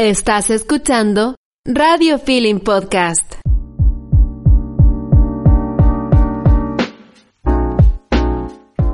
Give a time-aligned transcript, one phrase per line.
[0.00, 3.34] Estás escuchando Radio Feeling Podcast.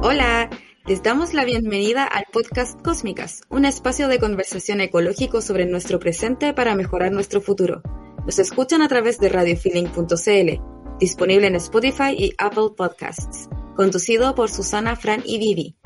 [0.03, 0.51] Hola,
[0.85, 6.53] les damos la bienvenida al podcast Cósmicas, un espacio de conversación ecológico sobre nuestro presente
[6.53, 7.83] para mejorar nuestro futuro.
[8.25, 14.97] Nos escuchan a través de radiofeeling.cl, disponible en Spotify y Apple Podcasts, conducido por Susana,
[14.97, 15.77] Fran y Vivi.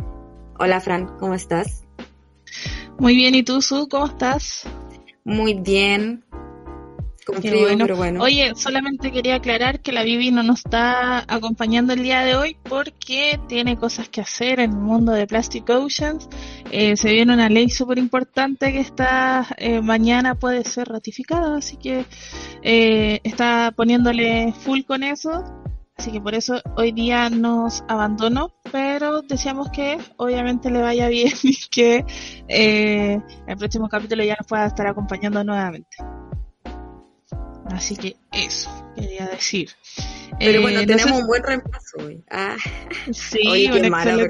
[0.58, 1.84] Hola Fran, ¿cómo estás?
[2.98, 3.86] Muy bien, ¿y tú, Su?
[3.86, 4.66] ¿Cómo estás?
[5.24, 6.24] Muy bien.
[7.38, 7.84] Bueno.
[7.84, 8.22] pero bueno.
[8.22, 12.56] Oye, solamente quería aclarar que la Vivi no nos está acompañando el día de hoy
[12.68, 16.28] porque tiene cosas que hacer en el mundo de Plastic Oceans.
[16.70, 21.76] Eh, se viene una ley súper importante que está eh, mañana puede ser ratificada, así
[21.76, 22.04] que
[22.62, 25.59] eh, está poniéndole full con eso.
[26.00, 31.30] Así que por eso hoy día nos abandonó, pero deseamos que obviamente le vaya bien
[31.42, 32.06] y que
[32.48, 35.98] eh, el próximo capítulo ya nos pueda estar acompañando nuevamente.
[37.66, 39.68] Así que eso quería decir.
[40.38, 42.24] pero Eh, bueno, no tenemos sé- un buen reemplazo hoy.
[42.30, 42.56] Ah,
[43.12, 44.26] Sí, oye, qué mala.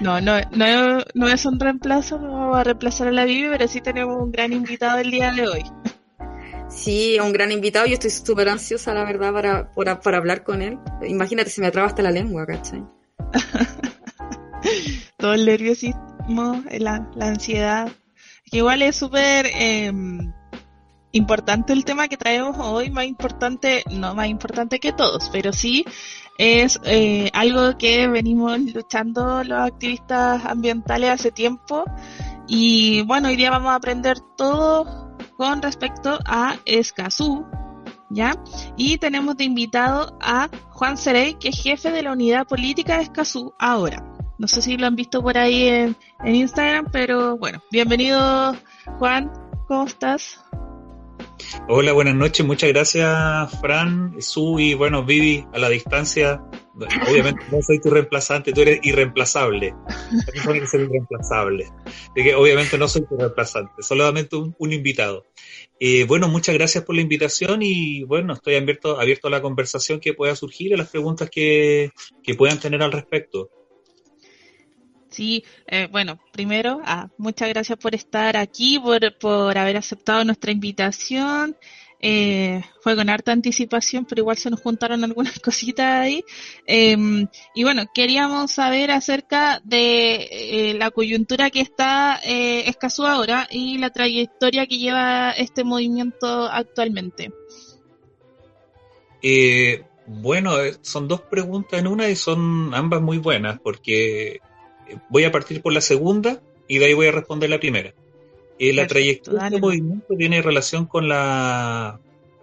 [0.00, 3.66] No, no, no, no es un reemplazo, no vamos a reemplazar a la Vivi, pero
[3.66, 5.64] sí tenemos un gran invitado el día de hoy.
[6.68, 7.86] Sí, un gran invitado.
[7.86, 10.78] Yo estoy súper ansiosa, la verdad, para, para, hablar con él.
[11.06, 12.84] Imagínate, se me atraba hasta la lengua, ¿cachai?
[15.18, 17.90] Todo el nerviosismo, la, ansiedad.
[18.50, 19.92] Igual es súper eh,
[21.12, 25.84] importante el tema que traemos hoy, más importante, no más importante que todos, pero sí
[26.38, 31.84] es eh, algo que venimos luchando los activistas ambientales hace tiempo.
[32.46, 35.03] Y bueno, hoy día vamos a aprender todo
[35.44, 37.44] con respecto a Escazú,
[38.08, 38.32] ¿ya?
[38.78, 43.02] Y tenemos de invitado a Juan Cerey, que es jefe de la unidad política de
[43.02, 44.02] Escazú ahora.
[44.38, 48.56] No sé si lo han visto por ahí en, en Instagram, pero bueno, bienvenido
[48.98, 49.30] Juan,
[49.68, 50.42] ¿cómo estás?
[51.68, 56.42] Hola, buenas noches, muchas gracias Fran, Su y bueno, Vivi a la distancia.
[57.08, 59.74] Obviamente no soy tu reemplazante, tú eres irreemplazable.
[60.32, 61.66] Tienes que ser irreemplazable.
[61.86, 65.24] Así obviamente no soy tu reemplazante, solamente un, un invitado.
[65.80, 70.00] Eh, bueno, muchas gracias por la invitación y bueno, estoy abierto, abierto a la conversación
[70.00, 73.50] que pueda surgir y a las preguntas que, que puedan tener al respecto.
[75.14, 80.50] Sí, eh, bueno, primero, ah, muchas gracias por estar aquí, por, por haber aceptado nuestra
[80.50, 81.56] invitación.
[82.00, 86.24] Eh, fue con harta anticipación, pero igual se nos juntaron algunas cositas ahí.
[86.66, 86.96] Eh,
[87.54, 93.90] y bueno, queríamos saber acerca de eh, la coyuntura que está eh, ahora y la
[93.90, 97.32] trayectoria que lleva este movimiento actualmente.
[99.22, 104.40] Eh, bueno, eh, son dos preguntas en una y son ambas muy buenas porque
[105.08, 107.94] voy a partir por la segunda y de ahí voy a responder la primera.
[108.58, 109.54] Eh, la Perfecto, trayectoria dale.
[109.54, 112.00] del movimiento tiene relación con la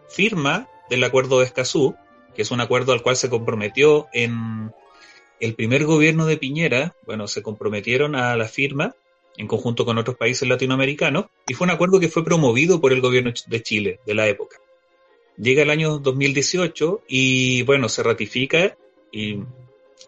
[0.09, 1.95] firma del Acuerdo de Escazú,
[2.35, 4.71] que es un acuerdo al cual se comprometió en
[5.39, 6.95] el primer gobierno de Piñera.
[7.05, 8.95] Bueno, se comprometieron a la firma
[9.37, 13.01] en conjunto con otros países latinoamericanos y fue un acuerdo que fue promovido por el
[13.01, 14.57] gobierno de Chile de la época.
[15.37, 18.75] Llega el año 2018 y bueno, se ratifica
[19.11, 19.39] y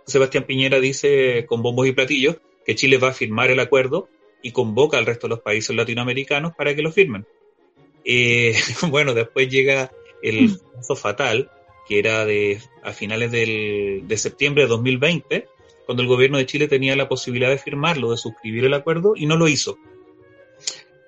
[0.05, 4.09] Sebastián Piñera dice con bombos y platillos que Chile va a firmar el acuerdo
[4.41, 7.25] y convoca al resto de los países latinoamericanos para que lo firmen.
[8.05, 8.55] Eh,
[8.89, 11.49] bueno, después llega el caso fatal,
[11.87, 15.47] que era de a finales del, de septiembre de 2020,
[15.85, 19.25] cuando el gobierno de Chile tenía la posibilidad de firmarlo, de suscribir el acuerdo, y
[19.25, 19.77] no lo hizo.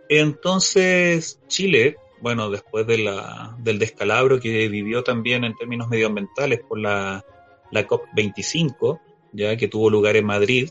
[0.09, 6.79] Entonces, Chile, bueno, después de la, del descalabro que vivió también en términos medioambientales por
[6.79, 7.25] la,
[7.71, 8.99] la COP25,
[9.33, 10.69] ya que tuvo lugar en Madrid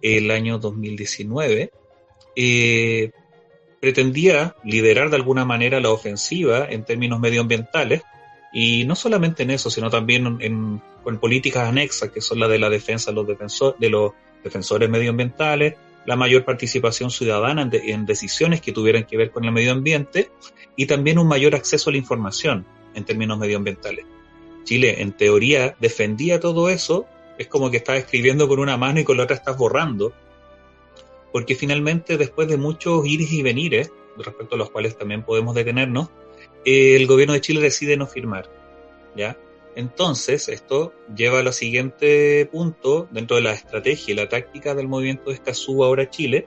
[0.00, 1.70] el año 2019,
[2.36, 3.10] eh,
[3.80, 8.02] pretendía liderar de alguna manera la ofensiva en términos medioambientales
[8.52, 12.58] y no solamente en eso, sino también en, con políticas anexas que son la de
[12.58, 13.26] la defensa de los,
[13.78, 14.12] de los
[14.44, 15.74] defensores medioambientales,
[16.04, 20.30] la mayor participación ciudadana en, en, decisiones que tuvieran que ver con el medio ambiente
[20.76, 24.04] y también un mayor acceso a la información en términos medioambientales.
[24.64, 27.06] Chile, en teoría, defendía todo eso,
[27.38, 30.12] es como que estás escribiendo con una mano y con la otra estás borrando,
[31.32, 36.10] porque finalmente después de muchos ires y venires, respecto a los cuales también podemos detenernos,
[36.64, 38.50] eh, el gobierno de Chile decide no firmar.
[39.16, 39.36] ¿ya?
[39.74, 45.30] Entonces, esto lleva al siguiente punto dentro de la estrategia y la táctica del movimiento
[45.30, 46.46] de Escazú ahora Chile,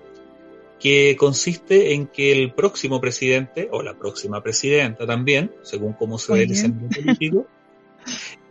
[0.80, 6.34] que consiste en que el próximo presidente, o la próxima presidenta también, según cómo se
[6.34, 7.48] ve el escenario político,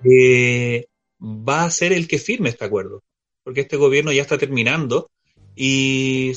[0.05, 0.87] eh,
[1.21, 3.03] va a ser el que firme este acuerdo,
[3.43, 5.11] porque este gobierno ya está terminando
[5.56, 6.33] y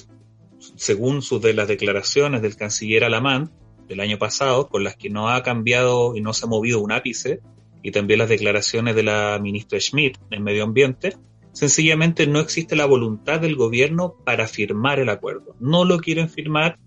[0.75, 3.51] según sus de las declaraciones del canciller Alamán
[3.87, 6.91] del año pasado, con las que no ha cambiado y no se ha movido un
[6.91, 7.39] ápice,
[7.81, 11.15] y también las declaraciones de la ministra Schmidt en Medio Ambiente,
[11.53, 15.55] sencillamente no existe la voluntad del gobierno para firmar el acuerdo.
[15.59, 16.79] No lo quieren firmar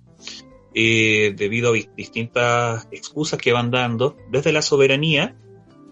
[0.74, 5.36] eh, debido a distintas excusas que van dando desde la soberanía,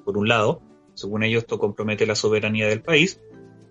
[0.08, 0.62] por un lado,
[0.94, 3.20] según ellos esto compromete la soberanía del país,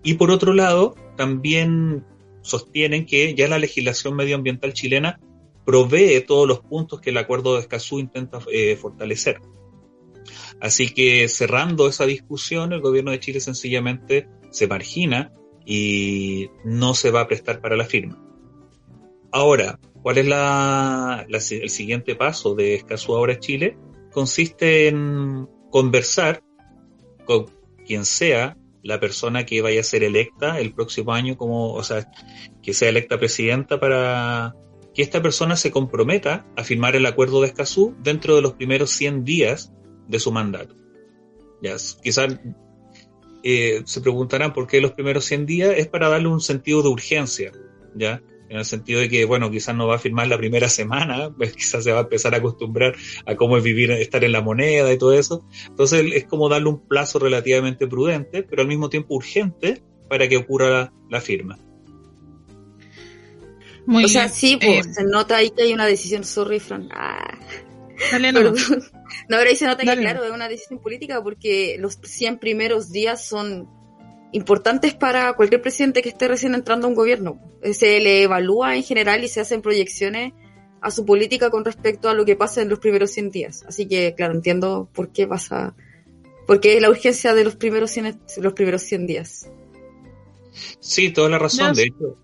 [0.03, 2.05] y por otro lado, también
[2.43, 5.19] sostienen que ya la legislación medioambiental chilena
[5.65, 9.41] provee todos los puntos que el acuerdo de Escazú intenta eh, fortalecer.
[10.61, 15.33] Así que cerrando esa discusión, el gobierno de Chile sencillamente se margina
[15.65, 18.23] y no se va a prestar para la firma.
[19.31, 23.75] Ahora, ¿cuál es la, el siguiente paso de Escazú ahora Chile?
[24.11, 26.41] Consiste en conversar
[27.25, 27.51] con
[27.85, 32.11] quien sea la persona que vaya a ser electa el próximo año como, o sea,
[32.63, 34.55] que sea electa presidenta para
[34.95, 38.89] que esta persona se comprometa a firmar el acuerdo de Escazú dentro de los primeros
[38.89, 39.71] 100 días
[40.07, 40.75] de su mandato.
[41.61, 42.39] Ya, quizás
[43.43, 46.89] eh, se preguntarán por qué los primeros 100 días es para darle un sentido de
[46.89, 47.51] urgencia,
[47.93, 48.23] ¿ya?
[48.49, 51.53] En el sentido de que, bueno, quizás no va a firmar la primera semana, pues
[51.53, 52.95] quizás se va a empezar a acostumbrar
[53.25, 55.45] a cómo es vivir, estar en la moneda y todo eso.
[55.67, 60.37] Entonces es como darle un plazo relativamente prudente, pero al mismo tiempo urgente para que
[60.37, 61.57] ocurra la, firma.
[63.87, 66.89] o sea, sí, pues, se nota ahí que hay una decisión, sorry, Fran.
[66.91, 67.37] Ah.
[68.11, 68.41] Dale, no.
[69.29, 72.91] No, pero ahí se nota que, claro, es una decisión política porque los 100 primeros
[72.91, 73.67] días son
[74.31, 77.39] importantes para cualquier presidente que esté recién entrando a un gobierno.
[77.73, 80.33] Se le evalúa en general y se hacen proyecciones
[80.81, 83.63] a su política con respecto a lo que pasa en los primeros 100 días.
[83.67, 85.75] Así que, claro, entiendo por qué pasa,
[86.45, 89.49] por qué la urgencia de los primeros 100, los primeros 100 días.
[90.79, 92.15] Sí, toda la razón, de hecho.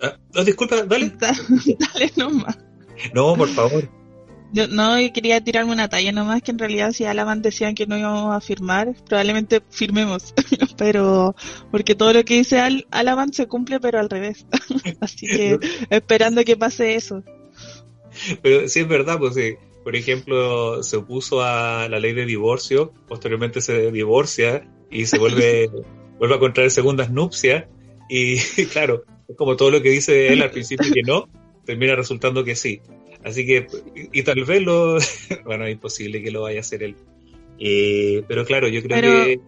[0.00, 1.12] Ah, disculpa, dale.
[1.18, 2.58] dale nomás.
[3.14, 3.99] No, por favor.
[4.52, 7.96] Yo no quería tirarme una talla nomás, que en realidad si Alaman decían que no
[7.96, 10.34] íbamos a firmar, probablemente firmemos.
[10.76, 11.36] pero,
[11.70, 14.46] porque todo lo que dice Al Alaman se cumple, pero al revés.
[15.00, 15.58] Así que
[15.90, 17.22] esperando que pase eso.
[18.42, 19.54] Pero sí es verdad, pues sí.
[19.84, 25.70] Por ejemplo, se opuso a la ley de divorcio, posteriormente se divorcia y se vuelve,
[26.18, 27.66] vuelve a contraer segundas nupcias.
[28.08, 28.36] Y
[28.66, 31.28] claro, es como todo lo que dice él al principio que no,
[31.64, 32.82] termina resultando que sí.
[33.24, 33.66] Así que,
[34.12, 34.98] y tal vez lo,
[35.44, 36.96] bueno, es imposible que lo vaya a hacer él.
[37.58, 39.40] Eh, pero claro, yo creo que...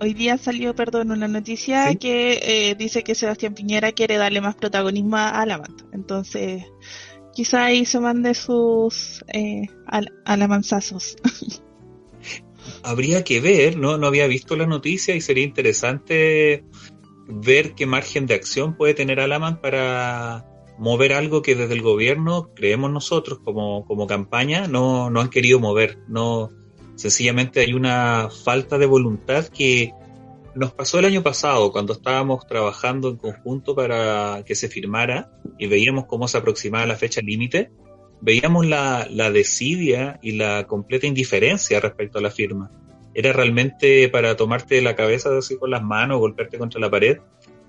[0.00, 4.56] Hoy día salió, perdón, una noticia que eh, dice que Sebastián Piñera quiere darle más
[4.56, 6.64] protagonismo a la Entonces,
[7.32, 9.68] quizá ahí se mande sus eh,
[10.24, 11.16] alamanzazos.
[12.82, 13.96] Habría que ver, ¿no?
[13.96, 16.64] No había visto la noticia y sería interesante
[17.26, 20.46] ver qué margen de acción puede tener Alaman para
[20.78, 25.60] mover algo que desde el gobierno creemos nosotros como, como campaña no, no han querido
[25.60, 25.98] mover.
[26.08, 26.50] No,
[26.96, 29.92] sencillamente hay una falta de voluntad que
[30.54, 35.66] nos pasó el año pasado cuando estábamos trabajando en conjunto para que se firmara y
[35.66, 37.72] veíamos cómo se aproximaba la fecha límite,
[38.20, 42.70] veíamos la, la desidia y la completa indiferencia respecto a la firma.
[43.14, 47.18] Era realmente para tomarte la cabeza así con las manos, golpearte contra la pared,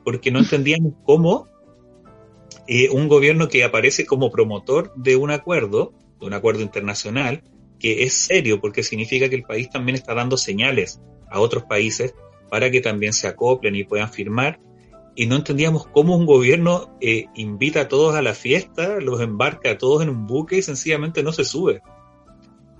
[0.04, 1.48] porque no entendíamos cómo
[2.68, 7.44] eh, un gobierno que aparece como promotor de un acuerdo, de un acuerdo internacional,
[7.80, 12.16] que es serio porque significa que el país también está dando señales a otros países
[12.50, 14.60] para que también se acoplen y puedan firmar.
[15.16, 19.72] Y no entendíamos cómo un gobierno eh, invita a todos a la fiesta, los embarca
[19.72, 21.82] a todos en un buque y sencillamente no se sube.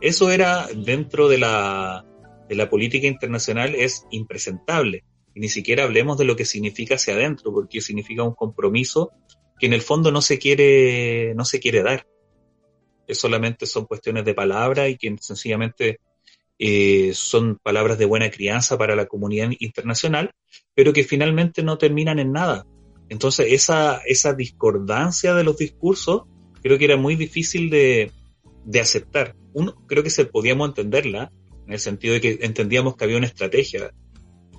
[0.02, 2.06] Eso era dentro de la,
[2.50, 5.04] de la política internacional es impresentable.
[5.34, 9.12] Y ni siquiera hablemos de lo que significa hacia adentro, porque significa un compromiso
[9.60, 12.08] que en el fondo no se quiere, no se quiere dar.
[13.08, 16.00] Es solamente son cuestiones de palabra y que sencillamente
[16.58, 20.32] eh, son palabras de buena crianza para la comunidad internacional,
[20.74, 22.66] pero que finalmente no terminan en nada.
[23.10, 26.24] Entonces, esa, esa discordancia de los discursos
[26.62, 28.12] creo que era muy difícil de,
[28.66, 29.36] de aceptar.
[29.54, 31.32] Uno, creo que se podíamos entenderla,
[31.68, 33.92] en el sentido de que entendíamos que había una estrategia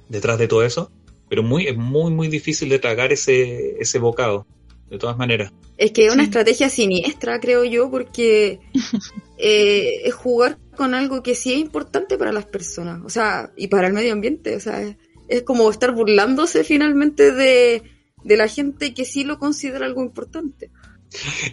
[0.09, 0.93] detrás de todo eso,
[1.29, 4.47] pero muy, es muy, muy difícil de tragar ese, ese bocado.
[4.91, 5.53] De todas maneras.
[5.77, 8.61] Es que es una estrategia siniestra, creo yo, porque
[9.39, 13.69] eh, es jugar con algo que sí es importante para las personas, o sea, y
[13.69, 14.97] para el medio ambiente, o sea, es,
[15.29, 17.83] es como estar burlándose finalmente de,
[18.23, 20.71] de la gente que sí lo considera algo importante.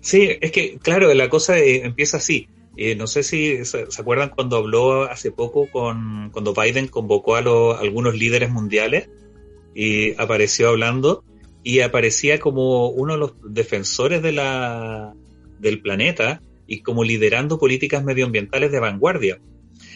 [0.01, 2.47] Sí, es que, claro, la cosa eh, empieza así.
[2.75, 7.41] Eh, no sé si se, acuerdan cuando habló hace poco con cuando Biden convocó a,
[7.41, 9.09] los algunos líderes mundiales
[9.75, 11.23] y apareció hablando
[11.63, 15.13] y aparecía como uno de los defensores de la,
[15.59, 19.39] del planeta y como liderando políticas medioambientales de vanguardia.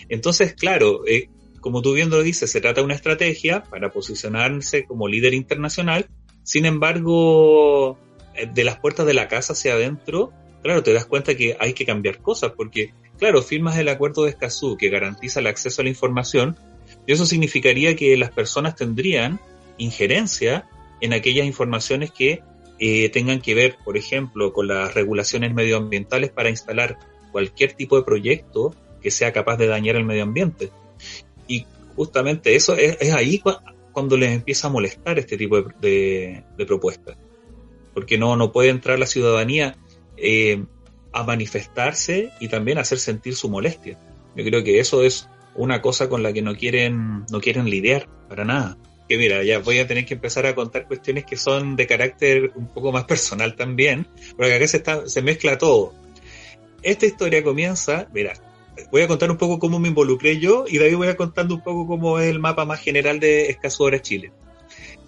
[0.10, 4.86] Entonces, claro, eh, como tú bien lo dices, se trata de una estrategia para posicionarse
[4.86, 6.08] como líder internacional.
[6.44, 7.98] Sin embargo,
[8.36, 10.32] eh, de las puertas de la casa hacia adentro,
[10.64, 14.30] claro, te das cuenta que hay que cambiar cosas, porque, claro, firmas el acuerdo de
[14.32, 16.58] Escazú que garantiza el acceso a la información,
[17.06, 19.40] y eso significaría que las personas tendrían
[19.78, 20.68] injerencia
[21.02, 22.42] en aquellas informaciones que
[22.80, 26.98] eh, tengan que ver, por ejemplo, con las regulaciones medioambientales para instalar
[27.32, 30.72] cualquier tipo de proyecto que sea capaz de dañar el medio ambiente.
[31.48, 33.42] Y justamente eso es, ahí
[33.92, 37.18] cuando les empieza a molestar este tipo de, propuestas.
[37.94, 39.76] Porque no, no puede entrar la ciudadanía
[40.18, 40.64] eh,
[41.14, 44.00] a manifestarse y también a hacer sentir su molestia.
[44.36, 48.08] Yo creo que eso es una cosa con la que no quieren, no quieren lidiar
[48.30, 48.78] para nada.
[49.08, 52.52] Que mira, ya voy a tener que empezar a contar cuestiones que son de carácter
[52.56, 54.68] un poco más personal también, porque acá
[55.08, 55.94] se, mezcla todo.
[56.84, 58.34] Esta historia comienza, mira,
[58.92, 61.62] voy a contar un poco cómo me involucré yo y ahí voy a contando un
[61.62, 64.32] poco cómo es el mapa más general de Escaso Hora Chile.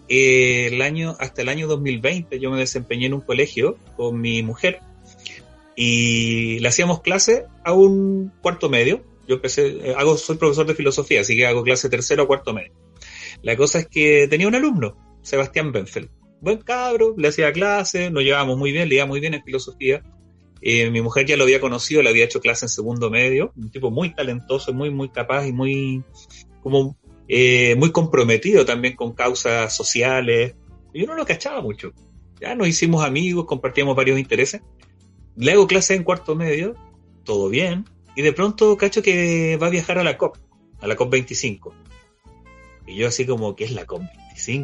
[0.08, 4.42] Eh, el año, hasta el año 2020 yo me desempeñé en un colegio con mi
[4.42, 4.80] mujer
[5.76, 9.04] y le hacíamos clase a un cuarto medio.
[9.28, 12.54] Yo empecé, eh, hago, soy profesor de filosofía, así que hago clase tercero o cuarto
[12.54, 12.74] medio.
[13.42, 16.10] La cosa es que tenía un alumno, Sebastián Benfeld.
[16.42, 20.04] Buen cabro, le hacía clase, nos llevábamos muy bien, leía muy bien en filosofía
[20.62, 23.72] eh, mi mujer ya lo había conocido, le había hecho clase en segundo medio, un
[23.72, 26.04] tipo muy talentoso, muy, muy capaz y muy,
[26.62, 30.56] como, eh, muy comprometido también con causas sociales.
[30.94, 31.94] Yo no lo cachaba mucho.
[32.42, 34.62] Ya nos hicimos amigos, compartíamos varios intereses.
[35.36, 36.76] Le hago clase en cuarto medio,
[37.24, 40.38] todo bien, y de pronto cacho que va a viajar a la COP,
[40.82, 41.74] a la COP 25.
[42.90, 44.02] Y yo así como, ¿qué es la COP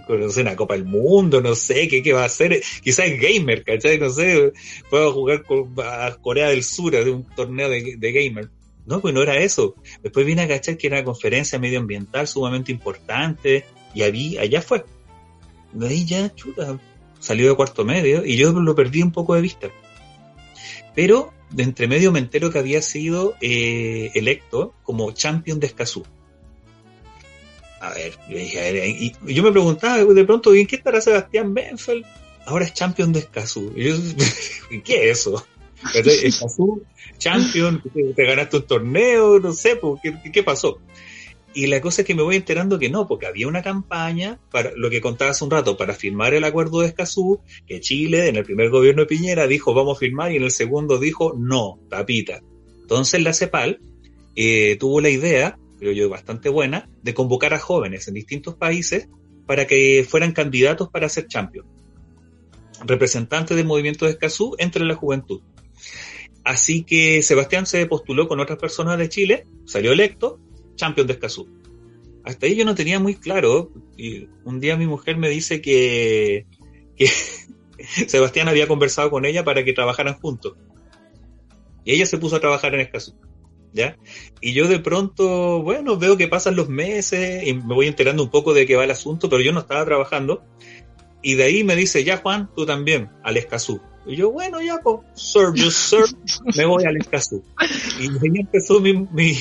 [0.07, 2.61] no sé, una Copa del Mundo, no sé, ¿qué, qué va a hacer?
[2.81, 3.99] Quizás es gamer, ¿cachai?
[3.99, 4.53] No sé,
[4.89, 8.49] puedo jugar con a Corea del Sur, de un torneo de, de gamer.
[8.85, 9.75] No, pues no era eso.
[10.03, 14.85] Después vine a cachar que era una conferencia medioambiental sumamente importante, y ahí, allá fue.
[15.81, 16.79] Ahí ya, chuta,
[17.19, 19.69] salió de cuarto medio, y yo lo perdí un poco de vista.
[20.95, 26.03] Pero de entre medio me entero que había sido eh, electo como champion de Escazú
[27.79, 32.05] a ver, yo dije, y yo me preguntaba de pronto, ¿en qué estará Sebastián Benfeld?
[32.45, 33.73] Ahora es champion de Escazú.
[33.75, 35.45] Y ¿qué es eso?
[35.93, 36.83] Escazú,
[37.17, 37.81] champion,
[38.15, 40.79] te ganaste un torneo, no sé, ¿qué, ¿qué, pasó?
[41.53, 44.71] Y la cosa es que me voy enterando que no, porque había una campaña, para
[44.75, 48.37] lo que contaba hace un rato, para firmar el acuerdo de Escazú, que Chile, en
[48.37, 51.79] el primer gobierno de Piñera, dijo vamos a firmar, y en el segundo dijo no,
[51.89, 52.41] tapita.
[52.81, 53.79] Entonces la CEPAL
[54.35, 59.09] eh, tuvo la idea creo yo, bastante buena, de convocar a jóvenes en distintos países
[59.45, 61.65] para que fueran candidatos para ser champion.
[62.85, 65.41] Representantes del movimiento de Escazú entre la juventud.
[66.43, 70.39] Así que Sebastián se postuló con otras personas de Chile, salió electo,
[70.75, 71.49] champion de Escazú.
[72.23, 76.45] Hasta ahí yo no tenía muy claro, y un día mi mujer me dice que,
[76.97, 77.07] que
[78.07, 80.55] Sebastián había conversado con ella para que trabajaran juntos.
[81.83, 83.15] Y ella se puso a trabajar en Escazú.
[83.75, 83.97] ¿Ya?
[84.41, 88.29] Y yo de pronto, bueno, veo que pasan los meses y me voy enterando un
[88.29, 90.43] poco de qué va el asunto, pero yo no estaba trabajando.
[91.21, 93.81] Y de ahí me dice, ya Juan, tú también, al Escazú.
[94.07, 96.05] Y yo, bueno, ya, pues, sir, just sir,
[96.55, 97.43] me voy al Escazú.
[97.99, 99.35] Y ahí empezó mi, mi,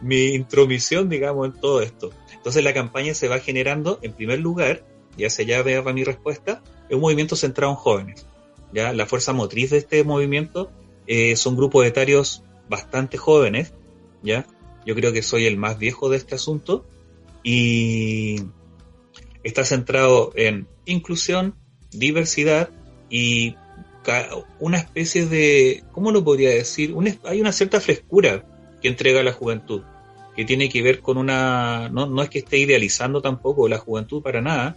[0.00, 2.10] mi intromisión, digamos, en todo esto.
[2.32, 4.84] Entonces la campaña se va generando, en primer lugar,
[5.16, 8.26] ya se ya vea mi respuesta, es un movimiento centrado en jóvenes.
[8.72, 10.70] Ya la fuerza motriz de este movimiento
[11.06, 13.74] eh, son grupos etarios bastante jóvenes,
[14.22, 14.46] ¿ya?
[14.86, 16.86] Yo creo que soy el más viejo de este asunto
[17.44, 18.40] y
[19.44, 21.54] está centrado en inclusión,
[21.92, 22.70] diversidad
[23.10, 23.56] y
[24.58, 26.94] una especie de, ¿cómo lo podría decir?
[27.24, 28.44] hay una cierta frescura
[28.80, 29.82] que entrega la juventud,
[30.34, 34.22] que tiene que ver con una, no, no es que esté idealizando tampoco la juventud
[34.22, 34.76] para nada,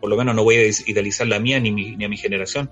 [0.00, 2.70] por lo menos no voy a idealizar la mía ni, ni a mi generación,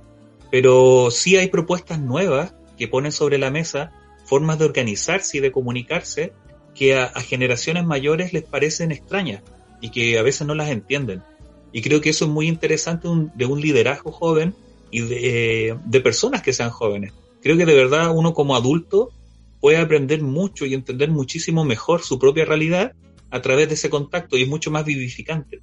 [0.51, 3.93] pero sí hay propuestas nuevas que ponen sobre la mesa
[4.27, 6.33] formas de organizarse y de comunicarse
[6.75, 9.43] que a, generaciones mayores les parecen extrañas
[9.81, 11.23] y que a veces no las entienden.
[11.73, 14.55] Y creo que eso es muy interesante de un liderazgo joven
[14.91, 17.13] y de, de personas que sean jóvenes.
[17.43, 19.11] Creo que de verdad uno como adulto
[19.61, 22.93] puede aprender mucho y entender muchísimo mejor su propia realidad
[23.31, 25.61] a través de ese contacto y es mucho más vivificante.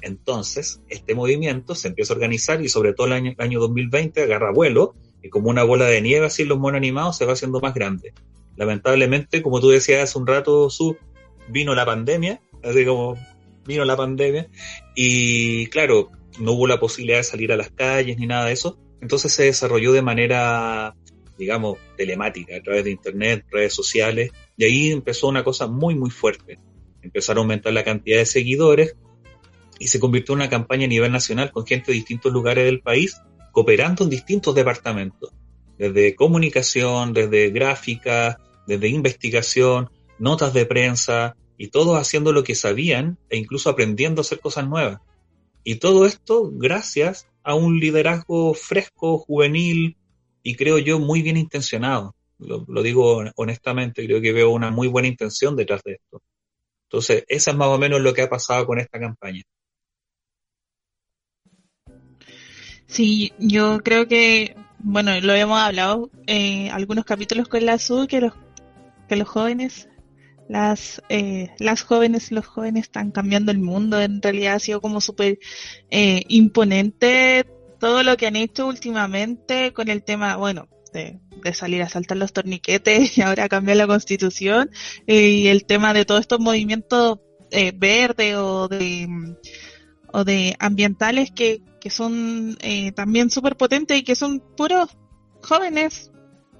[0.00, 4.52] Entonces, este movimiento se empieza a organizar y sobre todo el año, año 2020 agarra
[4.52, 7.72] vuelo y como una bola de nieve así los monos animados se va haciendo más
[7.72, 8.12] grande.
[8.56, 10.96] Lamentablemente, como tú decías hace un rato, Su,
[11.48, 13.16] vino la pandemia, así como
[13.66, 14.48] vino la pandemia
[14.94, 18.78] y claro, no hubo la posibilidad de salir a las calles ni nada de eso,
[19.00, 20.94] entonces se desarrolló de manera,
[21.38, 26.10] digamos, telemática, a través de internet, redes sociales, y ahí empezó una cosa muy, muy
[26.10, 26.58] fuerte.
[27.02, 28.96] Empezaron a aumentar la cantidad de seguidores,
[29.78, 32.80] y se convirtió en una campaña a nivel nacional con gente de distintos lugares del
[32.80, 33.20] país,
[33.54, 35.32] cooperando en distintos departamentos,
[35.78, 43.16] desde comunicación, desde gráfica, desde investigación, notas de prensa, y todos haciendo lo que sabían
[43.30, 45.00] e incluso aprendiendo a hacer cosas nuevas.
[45.62, 49.96] Y todo esto gracias a un liderazgo fresco, juvenil
[50.42, 52.16] y creo yo muy bien intencionado.
[52.38, 56.20] Lo, lo, digo honestamente, creo que veo una muy buena intención detrás de esto.
[56.88, 59.42] Entonces, eso es más o menos lo que ha pasado con esta campaña.
[62.86, 68.06] Sí, yo creo que, bueno, lo hemos hablado en eh, algunos capítulos con la SU,
[68.06, 68.32] que los,
[69.08, 69.88] que los jóvenes,
[70.48, 74.00] las, eh, las jóvenes, los jóvenes están cambiando el mundo.
[74.00, 75.38] En realidad ha sido como súper
[75.90, 77.46] eh, imponente
[77.84, 82.16] todo lo que han hecho últimamente con el tema, bueno, de, de, salir a saltar
[82.16, 84.70] los torniquetes y ahora cambiar la constitución
[85.06, 87.18] eh, y el tema de todos estos movimientos
[87.50, 89.36] eh, verdes o de,
[90.12, 94.88] o de ambientales que, que son eh, también súper potentes y que son puros
[95.42, 96.10] jóvenes.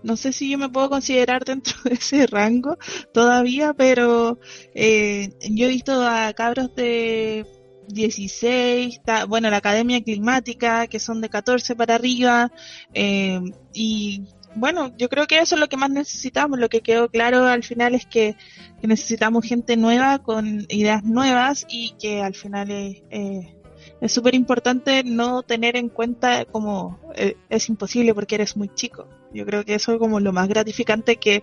[0.03, 2.77] No sé si yo me puedo considerar dentro de ese rango
[3.15, 4.39] todavía, pero
[4.75, 7.47] eh, yo he visto a cabros de
[7.89, 12.53] 16, bueno, la Academia Climática, que son de 14 para arriba,
[12.93, 13.41] eh,
[13.73, 14.25] y
[14.57, 16.59] bueno, yo creo que eso es lo que más necesitamos.
[16.59, 18.37] Lo que quedó claro al final es que,
[18.83, 23.55] necesitamos gente nueva con ideas nuevas y que al final es, eh,
[24.01, 29.09] es súper importante no tener en cuenta como eh, es imposible porque eres muy chico.
[29.33, 31.43] Yo creo que eso es como lo más gratificante que,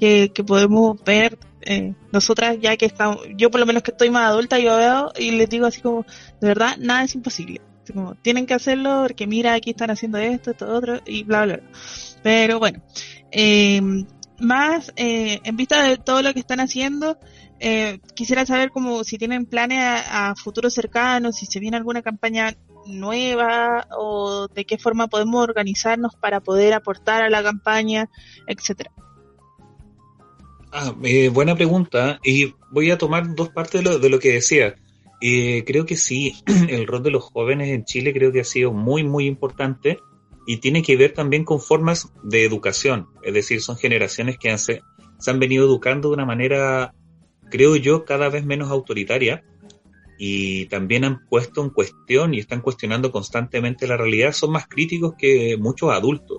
[0.00, 4.26] que, podemos ver eh, nosotras ya que estamos, yo por lo menos que estoy más
[4.26, 6.04] adulta, yo veo y les digo así como,
[6.40, 7.60] de verdad, nada es imposible.
[7.92, 11.56] Como, tienen que hacerlo porque mira, aquí están haciendo esto, esto, otro, y bla, bla,
[11.58, 11.70] bla.
[12.22, 12.82] Pero bueno,
[13.30, 13.80] eh,
[14.40, 17.18] más eh, en vista de todo lo que están haciendo,
[17.60, 22.02] eh, quisiera saber como si tienen planes a, a futuros cercanos, si se viene alguna
[22.02, 28.08] campaña nueva o de qué forma podemos organizarnos para poder aportar a la campaña,
[28.46, 28.92] etcétera.
[30.72, 32.18] Ah, eh, buena pregunta.
[32.22, 34.74] Y voy a tomar dos partes de lo, de lo que decía.
[35.20, 36.34] Eh, creo que sí,
[36.68, 39.98] el rol de los jóvenes en Chile creo que ha sido muy, muy importante
[40.46, 43.08] y tiene que ver también con formas de educación.
[43.22, 44.80] Es decir, son generaciones que han, se
[45.26, 46.94] han venido educando de una manera,
[47.50, 49.44] creo yo, cada vez menos autoritaria
[50.18, 54.32] y también han puesto en cuestión y están cuestionando constantemente la realidad.
[54.32, 56.38] Son más críticos que muchos adultos.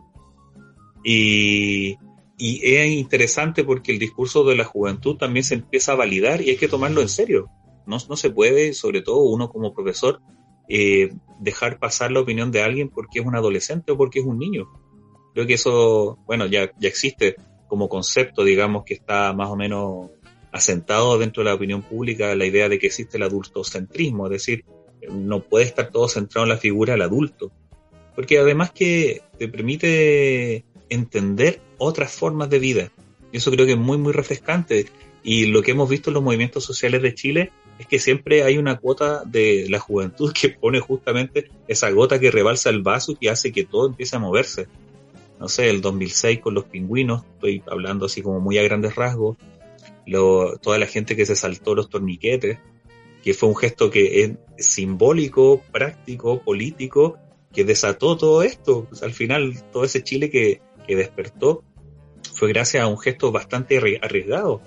[1.04, 1.98] Y
[2.42, 6.52] y es interesante porque el discurso de la juventud también se empieza a validar y
[6.52, 7.50] hay que tomarlo en serio.
[7.86, 10.22] No, no se puede, sobre todo uno como profesor,
[10.70, 14.40] eh, dejar pasar la opinión de alguien porque es un adolescente o porque es un
[14.40, 14.70] niño.
[15.34, 17.36] Creo que eso, bueno, ya, ya existe
[17.68, 20.10] como concepto, digamos, que está más o menos
[20.52, 24.66] asentado dentro de la opinión pública la idea de que existe el adultocentrismo, es decir,
[25.12, 27.52] no puede estar todo centrado en la figura del adulto.
[28.16, 32.92] Porque además que te permite entender otras formas de vida.
[33.32, 34.88] Y eso creo que es muy, muy refrescante.
[35.24, 38.58] Y lo que hemos visto en los movimientos sociales de Chile es que siempre hay
[38.58, 43.28] una cuota de la juventud que pone justamente esa gota que rebalsa el vaso y
[43.28, 44.68] hace que todo empiece a moverse.
[45.40, 49.38] No sé, el 2006 con los pingüinos, estoy hablando así como muy a grandes rasgos,
[50.10, 52.58] lo, toda la gente que se saltó los torniquetes,
[53.24, 57.18] que fue un gesto que es simbólico, práctico, político,
[57.54, 58.88] que desató todo esto.
[59.02, 61.64] Al final, todo ese Chile que, que despertó
[62.34, 64.62] fue gracias a un gesto bastante arriesgado,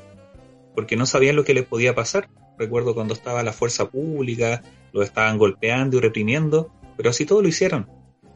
[0.75, 2.29] porque no sabían lo que les podía pasar.
[2.59, 7.49] Recuerdo cuando estaba la fuerza pública, lo estaban golpeando y reprimiendo, pero así todo lo
[7.49, 7.89] hicieron.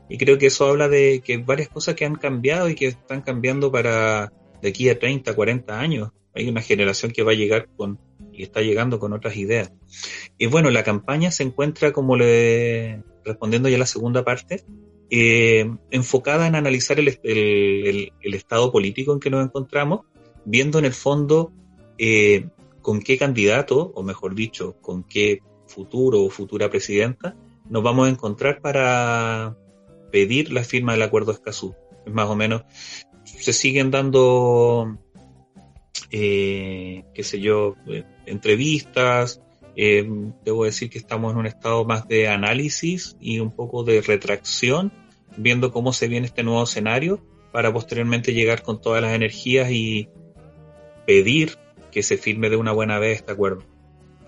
[0.08, 3.22] Y creo que eso habla de que varias cosas que han cambiado y que están
[3.22, 6.12] cambiando para de aquí a 30, 40 años.
[6.36, 7.98] Hay una generación que va a llegar con
[8.32, 9.72] y está llegando con otras ideas.
[10.38, 14.64] Y bueno, la campaña se encuentra como le respondiendo ya a la segunda parte,
[15.10, 20.00] eh, enfocada en analizar el, el, estado político en que nos encontramos,
[20.44, 21.52] viendo en el fondo
[21.98, 22.48] eh,
[22.82, 27.36] con qué candidato, o mejor dicho, con qué futuro o futura presidenta
[27.68, 29.56] nos vamos a encontrar para
[30.12, 31.74] pedir la firma del acuerdo de Escazú.
[32.06, 32.62] Es más o menos,
[33.24, 34.98] se siguen dando,
[36.10, 39.40] eh, qué sé yo, eh, entrevistas.
[39.76, 40.08] Eh,
[40.44, 44.90] debo decir que estamos en un estado más de análisis y un poco de retracción,
[45.36, 50.08] viendo cómo se viene este nuevo escenario para posteriormente llegar con todas las energías y
[51.06, 51.58] pedir
[51.90, 53.64] que se firme de una buena vez este acuerdo.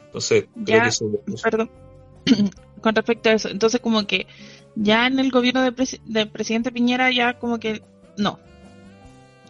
[0.06, 1.10] Entonces, creo que eso,
[1.42, 1.70] perdón.
[2.80, 4.26] con respecto a eso, entonces como que
[4.74, 5.74] ya en el gobierno del
[6.06, 7.82] de presidente Piñera ya como que
[8.16, 8.38] no,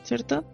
[0.03, 0.45] ¿cierto?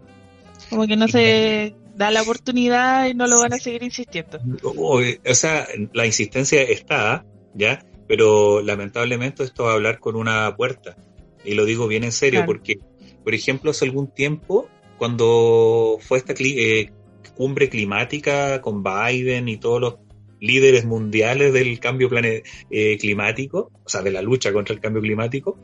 [0.69, 4.39] Como que no se da la oportunidad y no lo van a seguir insistiendo.
[4.63, 5.01] O,
[5.33, 7.85] sea, la insistencia está, ¿ya?
[8.07, 10.97] Pero lamentablemente esto va a hablar con una puerta.
[11.43, 12.79] Y lo digo bien en serio, porque,
[13.23, 16.91] por ejemplo, hace algún tiempo, cuando fue esta eh,
[17.35, 19.95] cumbre climática con Biden y todos los
[20.39, 25.59] líderes mundiales del cambio eh, climático, o sea, de la lucha contra el cambio climático,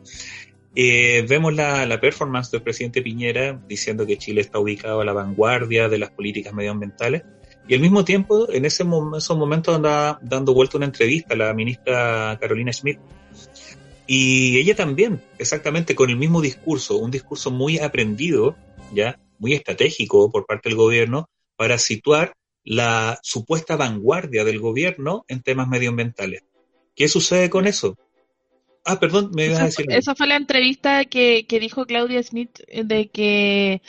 [0.75, 5.13] eh, vemos la, la, performance del presidente Piñera diciendo que Chile está ubicado a la
[5.13, 7.23] vanguardia de las políticas medioambientales.
[7.67, 8.83] Y al mismo tiempo, en ese
[9.17, 12.99] esos momentos andaba dando vuelta una entrevista a la ministra Carolina Schmidt.
[14.07, 18.55] Y ella también, exactamente con el mismo discurso, un discurso muy aprendido,
[18.93, 25.41] ya, muy estratégico por parte del gobierno, para situar la supuesta vanguardia del gobierno en
[25.41, 26.43] temas medioambientales.
[26.95, 27.97] ¿Qué sucede con eso?
[28.83, 29.85] Ah, perdón, me ibas a decir.
[29.89, 33.81] Esa fue la entrevista que, dijo Claudia Smith eh, de que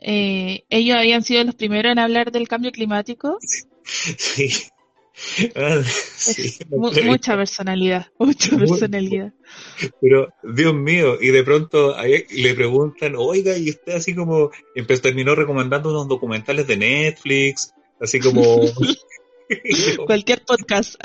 [0.00, 3.38] eh, ellos habían sido los primeros en hablar del cambio climático.
[3.82, 4.50] Sí.
[5.54, 5.80] Ah,
[7.04, 9.32] mucha personalidad, mucha personalidad.
[10.00, 15.34] Pero, Dios mío, y de pronto le preguntan, oiga, y usted así como empezó, terminó
[15.34, 18.42] recomendando unos documentales de Netflix, así como
[20.06, 20.96] Cualquier podcast.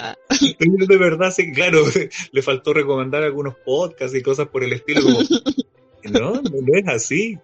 [0.60, 1.84] De verdad, sí, claro,
[2.32, 5.02] le faltó recomendar algunos podcasts y cosas por el estilo.
[6.04, 7.38] no, no es así.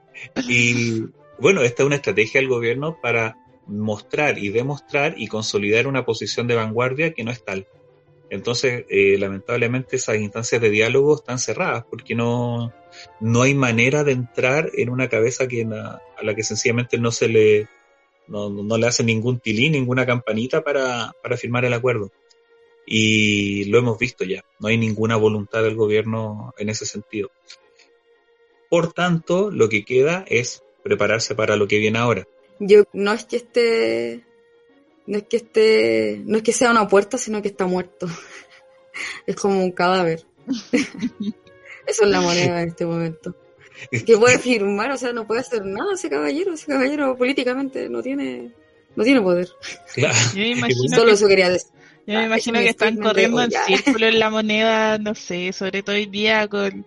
[0.47, 1.05] Y
[1.39, 6.47] bueno, esta es una estrategia del gobierno para mostrar y demostrar y consolidar una posición
[6.47, 7.67] de vanguardia que no es tal.
[8.29, 12.73] Entonces, eh, lamentablemente esas instancias de diálogo están cerradas porque no,
[13.21, 17.29] no hay manera de entrar en una cabeza que a la que sencillamente no se
[17.29, 17.67] le
[18.27, 22.11] no, no le hace ningún tilín, ninguna campanita para, para firmar el acuerdo.
[22.85, 27.29] Y lo hemos visto ya, no hay ninguna voluntad del gobierno en ese sentido.
[28.69, 32.27] Por tanto, lo que queda es prepararse para lo que viene ahora.
[32.59, 34.25] Yo no es que esté,
[35.05, 38.07] no es que esté, no es que sea una puerta, sino que está muerto.
[39.25, 40.25] es como un cadáver.
[41.87, 43.35] Eso es la moneda en este momento
[44.05, 48.01] que puede firmar, o sea, no puede hacer nada ese caballero, ese caballero políticamente no
[48.01, 48.51] tiene,
[48.95, 49.47] no tiene poder.
[49.95, 51.71] Yo me imagino Solo eso quería decir.
[52.05, 55.95] Yo me imagino que están corriendo en círculo en la moneda, no sé, sobre todo
[55.95, 56.85] hoy día con,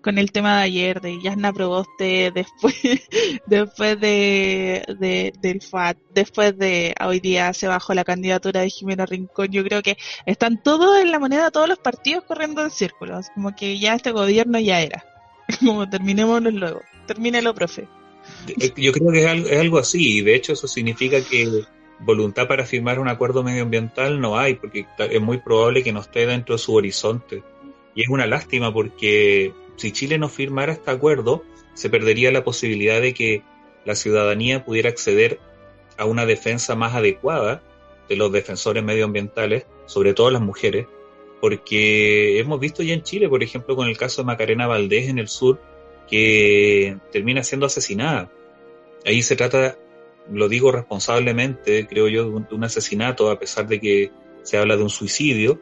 [0.00, 2.74] con el tema de ayer, de Yasna Proboste, después,
[3.46, 9.06] después de, de, del FAT, después de hoy día se bajó la candidatura de Jimena
[9.06, 13.26] Rincón, yo creo que están todos en la moneda, todos los partidos corriendo en círculos,
[13.34, 15.13] como que ya este gobierno ya era.
[15.60, 16.82] Como terminémonos luego.
[17.06, 17.86] Termínelo, profe.
[18.76, 21.64] Yo creo que es algo, así, y de hecho eso significa que
[22.00, 26.26] voluntad para firmar un acuerdo medioambiental no hay, porque es muy probable que no esté
[26.26, 27.42] dentro de su horizonte.
[27.94, 33.00] Y es una lástima porque si Chile no firmara este acuerdo, se perdería la posibilidad
[33.00, 33.42] de que
[33.84, 35.38] la ciudadanía pudiera acceder
[35.98, 37.62] a una defensa más adecuada
[38.08, 40.86] de los defensores medioambientales, sobre todo las mujeres,
[41.44, 45.18] porque hemos visto ya en Chile, por ejemplo, con el caso de Macarena Valdés en
[45.18, 45.60] el sur,
[46.08, 48.32] que termina siendo asesinada.
[49.04, 49.76] Ahí se trata,
[50.32, 54.10] lo digo responsablemente, creo yo, de un asesinato, a pesar de que
[54.42, 55.60] se habla de un suicidio.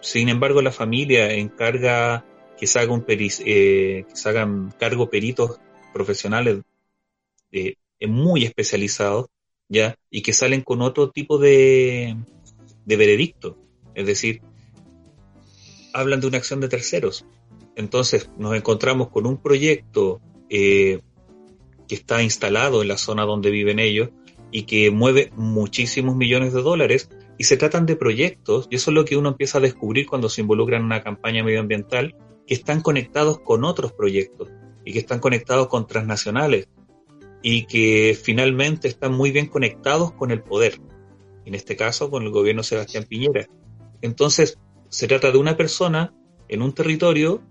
[0.00, 2.24] Sin embargo, la familia encarga
[2.58, 5.60] que se, un eh, que se hagan cargo peritos
[5.92, 6.62] profesionales
[7.52, 7.74] eh,
[8.08, 9.26] muy especializados,
[9.68, 9.96] ¿ya?
[10.08, 12.16] Y que salen con otro tipo de,
[12.86, 13.58] de veredicto.
[13.94, 14.40] Es decir,
[15.92, 17.26] hablan de una acción de terceros.
[17.76, 21.00] Entonces nos encontramos con un proyecto eh,
[21.88, 24.10] que está instalado en la zona donde viven ellos
[24.50, 28.94] y que mueve muchísimos millones de dólares y se tratan de proyectos, y eso es
[28.94, 32.14] lo que uno empieza a descubrir cuando se involucra en una campaña medioambiental,
[32.46, 34.48] que están conectados con otros proyectos
[34.84, 36.68] y que están conectados con transnacionales
[37.42, 40.80] y que finalmente están muy bien conectados con el poder,
[41.46, 43.46] en este caso con el gobierno Sebastián Piñera.
[44.02, 44.58] Entonces,
[44.90, 46.12] se trata de una persona
[46.48, 47.42] en un territorio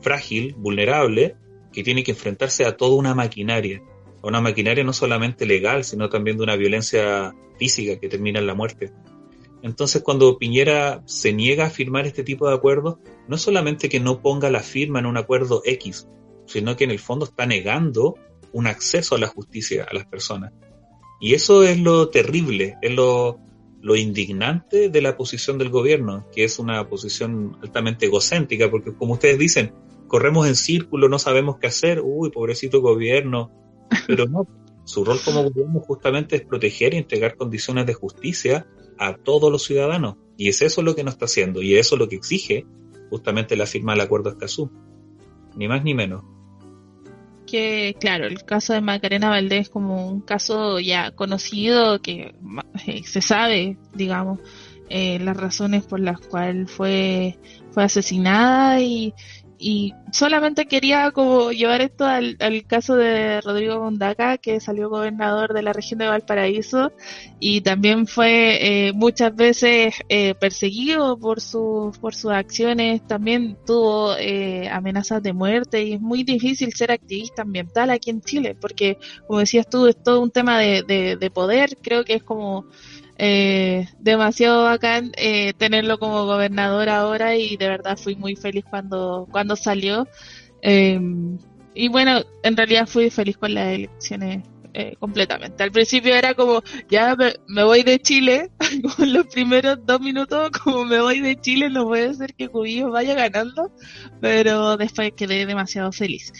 [0.00, 1.36] frágil, vulnerable,
[1.72, 3.82] que tiene que enfrentarse a toda una maquinaria,
[4.22, 8.46] a una maquinaria no solamente legal, sino también de una violencia física que termina en
[8.46, 8.92] la muerte.
[9.62, 14.22] Entonces, cuando Piñera se niega a firmar este tipo de acuerdos, no solamente que no
[14.22, 16.06] ponga la firma en un acuerdo X,
[16.46, 18.14] sino que en el fondo está negando
[18.52, 20.52] un acceso a la justicia a las personas.
[21.20, 23.40] Y eso es lo terrible, es lo,
[23.80, 29.14] lo indignante de la posición del gobierno, que es una posición altamente egocéntrica, porque como
[29.14, 29.72] ustedes dicen,
[30.08, 33.52] corremos en círculo, no sabemos qué hacer, uy, pobrecito gobierno,
[34.06, 34.46] pero no,
[34.84, 38.66] su rol como gobierno justamente es proteger y entregar condiciones de justicia
[38.98, 42.08] a todos los ciudadanos, y es eso lo que no está haciendo, y eso lo
[42.08, 42.66] que exige
[43.10, 44.70] justamente la firma del Acuerdo Escazú,
[45.56, 46.35] ni más ni menos
[47.46, 52.34] que, claro, el caso de Macarena Valdés es como un caso ya conocido, que
[52.86, 54.40] eh, se sabe, digamos,
[54.88, 57.38] eh, las razones por las cuales fue,
[57.70, 59.14] fue asesinada y,
[59.58, 65.62] y solamente quería como llevar esto al, caso de Rodrigo Bondaca, que salió gobernador de
[65.62, 66.92] la región de Valparaíso
[67.40, 74.16] y también fue eh, muchas veces eh, perseguido por, su, por sus acciones, también tuvo
[74.18, 78.98] eh, amenazas de muerte y es muy difícil ser activista ambiental aquí en Chile, porque
[79.26, 82.66] como decías tú, es todo un tema de, de poder, creo que es como
[83.18, 89.26] eh, demasiado bacán eh, tenerlo como gobernador ahora y de verdad fui muy feliz cuando,
[89.30, 90.06] cuando salió.
[90.62, 91.00] Eh,
[91.74, 94.42] y bueno, en realidad fui feliz con las elecciones
[94.78, 95.62] eh, completamente.
[95.62, 97.16] Al principio era como, ya
[97.48, 98.50] me, voy de Chile,
[98.98, 103.14] los primeros dos minutos, como me voy de Chile, no puede ser que Cubillos vaya
[103.14, 103.72] ganando,
[104.20, 106.30] pero después quedé demasiado feliz.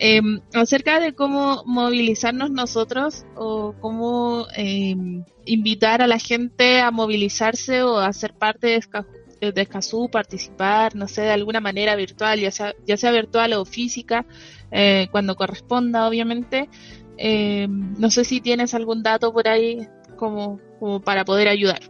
[0.00, 0.20] Eh,
[0.54, 4.96] acerca de cómo movilizarnos nosotros o cómo eh,
[5.44, 11.20] invitar a la gente a movilizarse o a ser parte de, Escazú, participar, no sé,
[11.20, 14.26] de alguna manera virtual, ya sea, ya sea virtual o física,
[14.72, 16.68] eh, cuando corresponda, obviamente.
[17.18, 21.80] Eh, no sé si tienes algún dato por ahí como, como para poder ayudar.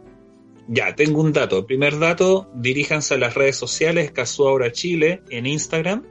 [0.67, 1.65] Ya, tengo un dato.
[1.65, 6.03] Primer dato, diríjanse a las redes sociales Escazú Ahora Chile en Instagram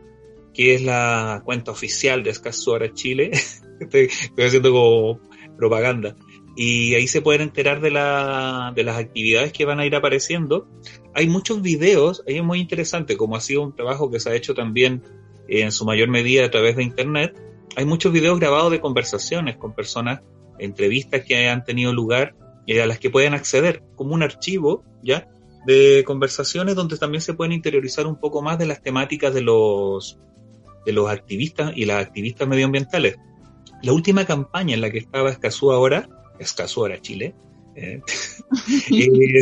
[0.54, 3.32] que es la cuenta oficial de Escazuara Chile.
[3.80, 5.20] estoy, haciendo como
[5.58, 6.16] propaganda.
[6.56, 10.68] Y ahí se pueden enterar de, la, de las actividades que van a ir apareciendo.
[11.12, 14.34] Hay muchos videos, ahí es muy interesante, como ha sido un trabajo que se ha
[14.36, 15.02] hecho también
[15.48, 17.36] en su mayor medida a través de Internet.
[17.76, 20.20] Hay muchos videos grabados de conversaciones con personas,
[20.58, 22.34] entrevistas que han tenido lugar
[22.66, 25.28] y a las que pueden acceder, como un archivo, ¿ya?
[25.66, 30.18] De conversaciones donde también se pueden interiorizar un poco más de las temáticas de los
[30.84, 33.16] de los activistas y las activistas medioambientales.
[33.82, 36.08] La última campaña en la que estaba Escazú ahora,
[36.38, 37.34] Escazú ahora Chile,
[37.74, 38.00] eh,
[38.90, 39.40] eh,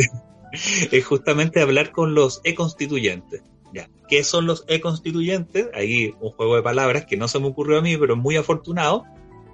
[0.91, 3.43] es justamente hablar con los e-constituyentes.
[3.73, 3.89] Ya.
[4.07, 5.69] ¿Qué son los e-constituyentes?
[5.73, 9.03] Ahí un juego de palabras que no se me ocurrió a mí, pero muy afortunado.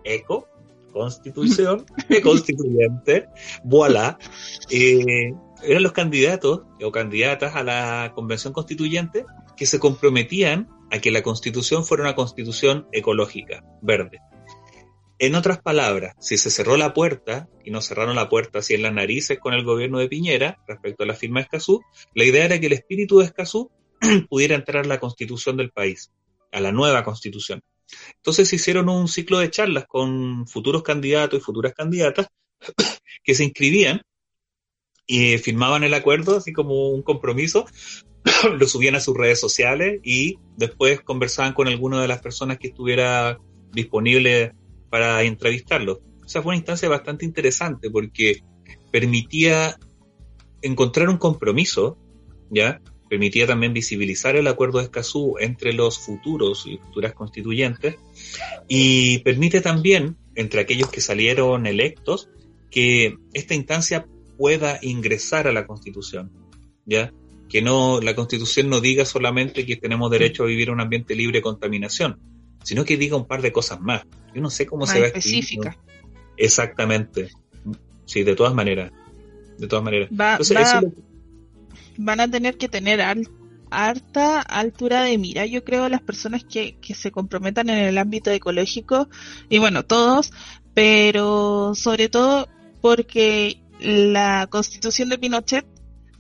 [0.04, 0.48] Eco,
[0.92, 3.28] constitución, e-constituyente,
[3.64, 4.18] voilà.
[4.70, 9.26] Eh, eran los candidatos o candidatas a la convención constituyente
[9.58, 14.20] que se comprometían a que la constitución fuera una constitución ecológica, verde.
[15.22, 18.84] En otras palabras, si se cerró la puerta, y nos cerraron la puerta así en
[18.84, 21.82] las narices con el gobierno de Piñera respecto a la firma de Escazú,
[22.16, 23.70] la idea era que el espíritu de Escazú
[24.30, 26.12] pudiera entrar la constitución del país,
[26.52, 27.62] a la nueva constitución.
[28.18, 32.28] Entonces hicieron un ciclo de charlas con futuros candidatos y futuras candidatas
[33.24, 34.02] que se inscribían
[35.08, 37.66] y firmaban el acuerdo, así como un compromiso,
[38.60, 42.68] lo subían a sus redes sociales y después conversaban con alguna de las personas que
[42.68, 43.40] estuviera
[43.72, 44.54] disponible
[44.90, 46.02] para entrevistarlo.
[46.24, 48.44] O sea, fue una instancia bastante interesante porque
[48.92, 49.78] permitía
[50.62, 51.98] encontrar un compromiso,
[52.52, 52.80] ¿ya?
[53.10, 57.96] Permitía también visibilizar el acuerdo de Escazú entre los futuros y futuras constituyentes
[58.68, 62.30] y permite también, entre aquellos que salieron electos,
[62.70, 64.06] que esta instancia
[64.38, 66.32] pueda ingresar a la Constitución,
[66.86, 67.12] ¿ya?
[67.50, 71.16] que no la Constitución no diga solamente que tenemos derecho a vivir en un ambiente
[71.16, 72.20] libre de contaminación,
[72.64, 74.04] sino que diga un par de cosas más.
[74.34, 75.78] Yo no sé cómo se va específica.
[76.38, 77.30] Exactamente.
[78.06, 78.92] Sí, de todas maneras.
[79.58, 80.10] De todas maneras.
[82.02, 83.02] Van a tener que tener
[83.70, 88.32] harta altura de mira, yo creo, las personas que, que se comprometan en el ámbito
[88.32, 89.10] ecológico,
[89.50, 90.32] y bueno, todos,
[90.74, 92.48] pero sobre todo
[92.80, 95.66] porque la constitución de Pinochet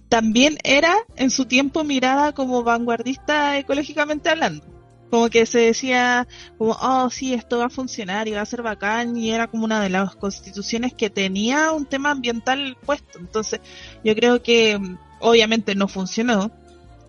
[0.09, 4.65] también era en su tiempo mirada como vanguardista ecológicamente hablando.
[5.09, 8.61] Como que se decía, como, oh, sí, esto va a funcionar y va a ser
[8.61, 13.17] bacán, y era como una de las constituciones que tenía un tema ambiental puesto.
[13.17, 13.61] Entonces,
[14.03, 14.77] yo creo que
[15.19, 16.51] obviamente no funcionó,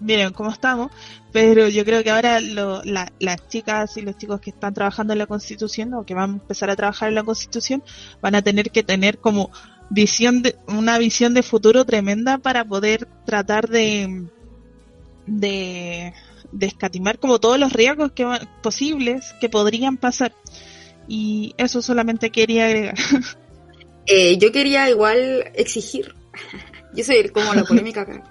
[0.01, 0.91] miren cómo estamos,
[1.33, 5.19] pero yo creo que ahora lo, las chicas y los chicos que están trabajando en
[5.19, 7.83] la constitución o que van a empezar a trabajar en la constitución
[8.21, 9.51] van a tener que tener como
[9.91, 14.29] visión de, una visión de futuro tremenda para poder tratar de
[16.61, 18.27] escatimar como todos los riesgos que,
[18.63, 20.33] posibles que podrían pasar.
[21.09, 22.95] Y eso solamente quería agregar.
[24.07, 26.15] Eh, yo quería igual exigir.
[26.95, 28.23] Yo soy como la polémica acá.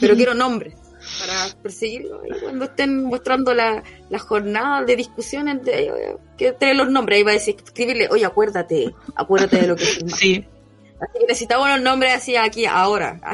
[0.00, 0.74] Pero quiero nombres
[1.20, 2.22] para perseguirlo.
[2.26, 5.96] Y cuando estén mostrando la, la jornada de discusión entre ellos,
[6.36, 7.18] que tener los nombres.
[7.18, 9.84] Ahí va a decir, escribirle, oye, acuérdate, acuérdate de lo que
[10.16, 10.44] Sí.
[11.00, 13.20] Así que necesitamos los nombres así aquí, ahora.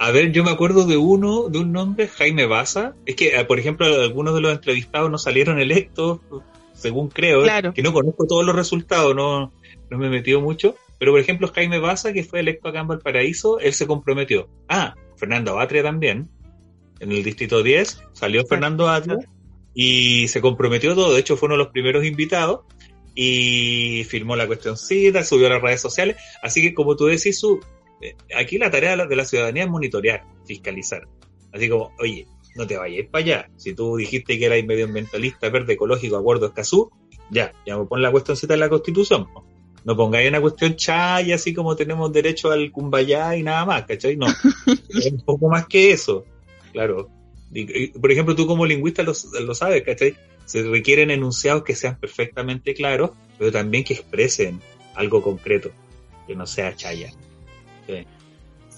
[0.00, 2.94] A ver, yo me acuerdo de uno, de un nombre, Jaime Baza.
[3.04, 6.20] Es que, eh, por ejemplo, algunos de los entrevistados no salieron electos,
[6.72, 7.74] según creo, Claro.
[7.74, 9.52] que no conozco todos los resultados, no,
[9.90, 10.76] no me he metido mucho.
[10.98, 14.48] Pero, por ejemplo, Jaime Baza, que fue electo acá en Valparaíso, él se comprometió.
[14.68, 16.28] Ah, Fernando Atria también.
[17.00, 19.18] En el distrito 10 salió Fernando Atria
[19.74, 21.14] y se comprometió todo.
[21.14, 22.60] De hecho, fue uno de los primeros invitados
[23.14, 26.16] y firmó la cuestioncita, subió a las redes sociales.
[26.42, 27.60] Así que, como tú decís, su,
[28.00, 31.06] eh, aquí la tarea de la, ciudadanía es monitorear, fiscalizar.
[31.52, 33.50] Así como, oye, no te vayas para allá.
[33.56, 36.90] Si tú dijiste que eras medioambientalista, verde, ecológico, acuerdo Escazú,
[37.30, 39.26] ya, ya me pon la cuestioncita en la constitución.
[39.88, 44.18] No pongáis una cuestión chaya, así como tenemos derecho al cumbayá y nada más, ¿cachai?
[44.18, 44.26] No,
[44.90, 46.26] es un poco más que eso,
[46.72, 47.08] claro.
[47.54, 50.14] Y- y, Por ejemplo, tú como lingüista lo, lo sabes, ¿cachai?
[50.44, 54.60] Se requieren enunciados que sean perfectamente claros, pero también que expresen
[54.94, 55.70] algo concreto,
[56.26, 57.10] que no sea chaya.
[57.86, 58.04] Sí.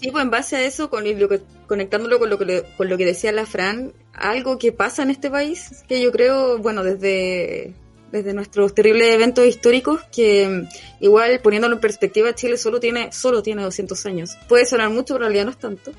[0.00, 2.96] Sí, pues en base a eso, con lo que, conectándolo con lo que, con lo
[2.96, 7.74] que decía la Fran, algo que pasa en este país, que yo creo, bueno, desde,
[8.12, 13.42] desde nuestros terribles eventos históricos, que mm, igual poniéndolo en perspectiva, Chile solo tiene, solo
[13.42, 14.36] tiene 200 años.
[14.48, 15.92] Puede sonar mucho, pero en realidad no es tanto.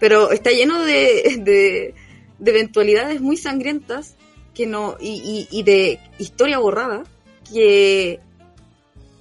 [0.00, 1.94] Pero está lleno de, de,
[2.38, 4.16] de eventualidades muy sangrientas
[4.54, 7.04] que no, y, y, y de historia borrada
[7.52, 8.20] que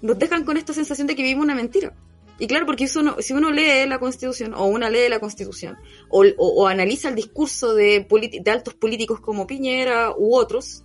[0.01, 1.93] nos dejan con esta sensación de que vivimos una mentira.
[2.39, 5.77] Y claro, porque eso no- si uno lee la Constitución, o una lee la Constitución,
[6.09, 8.07] o, o- o analiza el discurso de,
[8.41, 10.83] de altos políticos como Piñera u otros,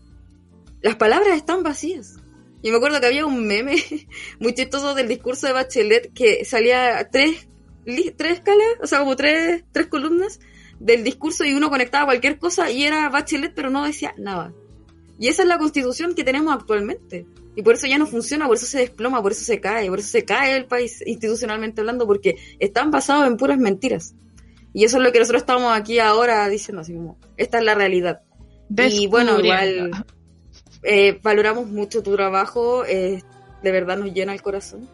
[0.87, 2.14] las palabras están vacías.
[2.62, 3.75] Yo me acuerdo que había un meme
[4.38, 7.49] muy chistoso del discurso de Bachelet que salía tres,
[7.85, 10.38] tres escalas, o sea, como tres, tres columnas
[10.79, 14.55] del discurso y uno conectaba cualquier cosa y era Bachelet, pero no decía nada.
[15.18, 17.27] Y esa es la constitución que tenemos actualmente.
[17.57, 19.99] Y por eso ya no funciona, por eso se desploma, por eso se cae, por
[19.99, 24.14] eso se cae el país institucionalmente hablando, porque están basados en puras mentiras.
[24.72, 27.75] Y eso es lo que nosotros estamos aquí ahora diciendo, así como, esta es la
[27.75, 28.20] realidad.
[28.68, 29.90] Y bueno, igual.
[30.87, 33.22] Eh, valoramos mucho tu trabajo, eh,
[33.62, 34.88] de verdad nos llena el corazón.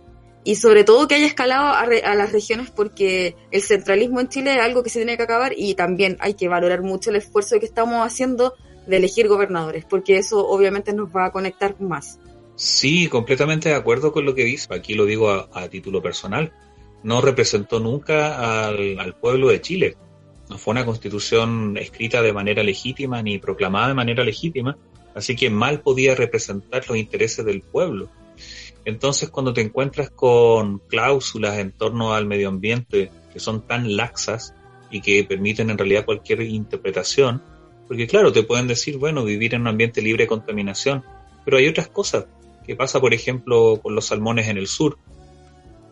[0.44, 4.28] Y sobre todo que haya escalado a, re- a las regiones porque el centralismo en
[4.28, 7.16] Chile es algo que se tiene que acabar y también hay que valorar mucho el
[7.16, 8.54] esfuerzo que estamos haciendo
[8.88, 12.18] de elegir gobernadores, porque eso obviamente nos va a conectar más.
[12.56, 14.74] Sí, completamente de acuerdo con lo que dice.
[14.74, 16.52] Aquí lo digo a, a título personal.
[17.04, 19.96] No representó nunca al, al pueblo de Chile.
[20.50, 24.76] No fue una constitución escrita de manera legítima ni proclamada de manera legítima.
[25.14, 28.08] Así que mal podía representar los intereses del pueblo.
[28.84, 34.54] Entonces, cuando te encuentras con cláusulas en torno al medio ambiente que son tan laxas
[34.90, 37.42] y que permiten en realidad cualquier interpretación,
[37.86, 41.04] porque claro, te pueden decir, bueno, vivir en un ambiente libre de contaminación,
[41.44, 42.26] pero hay otras cosas.
[42.66, 44.96] que pasa, por ejemplo, con los salmones en el sur?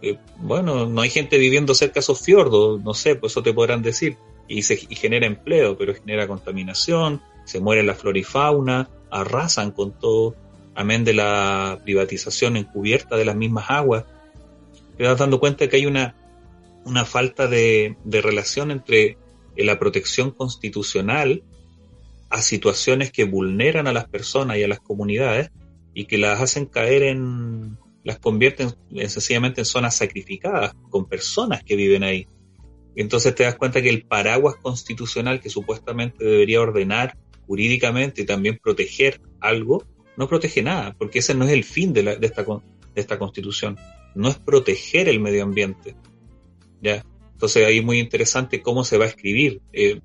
[0.03, 3.53] Eh, bueno, no hay gente viviendo cerca de esos fiordos, no sé, pues eso te
[3.53, 4.17] podrán decir.
[4.49, 9.71] Y, se, y genera empleo, pero genera contaminación, se muere la flora y fauna, arrasan
[9.73, 10.37] con todo,
[10.75, 14.05] amén de la privatización encubierta de las mismas aguas.
[14.97, 16.15] Te das dando cuenta que hay una,
[16.85, 19.19] una falta de, de relación entre
[19.57, 21.43] eh, la protección constitucional
[22.29, 25.51] a situaciones que vulneran a las personas y a las comunidades
[25.95, 31.63] y que las hacen caer en, las convierten en, sencillamente en zonas sacrificadas con personas
[31.65, 32.29] que viven ahí.
[32.97, 37.17] Entonces te das cuenta que el paraguas constitucional que supuestamente debería ordenar
[37.51, 39.85] jurídicamente también proteger algo,
[40.17, 42.61] no protege nada, porque ese no es el fin de, la, de, esta, de
[42.95, 43.77] esta constitución.
[44.15, 45.97] No es proteger el medio ambiente.
[46.81, 47.05] ¿ya?
[47.33, 49.61] Entonces ahí es muy interesante cómo se va a escribir.
[49.73, 50.01] Eh,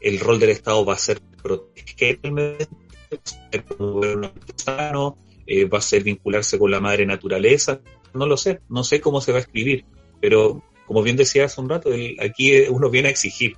[0.00, 2.76] el rol del Estado va a ser proteger el medio ambiente,
[3.12, 5.18] va a ser promover un sano,
[5.48, 7.80] eh, va a ser vincularse con la madre naturaleza.
[8.12, 9.84] No lo sé, no sé cómo se va a escribir,
[10.20, 11.90] pero como bien decía hace un rato,
[12.20, 13.56] aquí uno viene a exigir.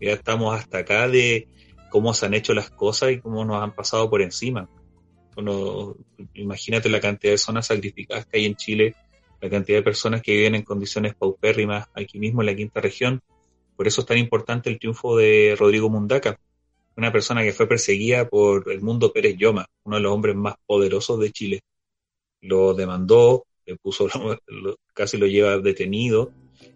[0.00, 1.46] Ya estamos hasta acá de
[1.90, 4.68] cómo se han hecho las cosas y cómo nos han pasado por encima.
[6.34, 8.94] Imagínate la cantidad de zonas sacrificadas que hay en Chile,
[9.40, 13.22] la cantidad de personas que viven en condiciones paupérrimas aquí mismo en la quinta región.
[13.76, 16.40] Por eso es tan importante el triunfo de Rodrigo Mundaca,
[16.96, 20.54] una persona que fue perseguida por el mundo Pérez Lloma, uno de los hombres más
[20.66, 21.60] poderosos de Chile.
[22.40, 24.08] lo demandó, le puso,
[24.94, 26.30] casi lo lleva detenido,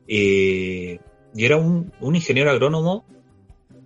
[0.07, 0.99] eh,
[1.35, 3.07] y era un ingeniero agrónomo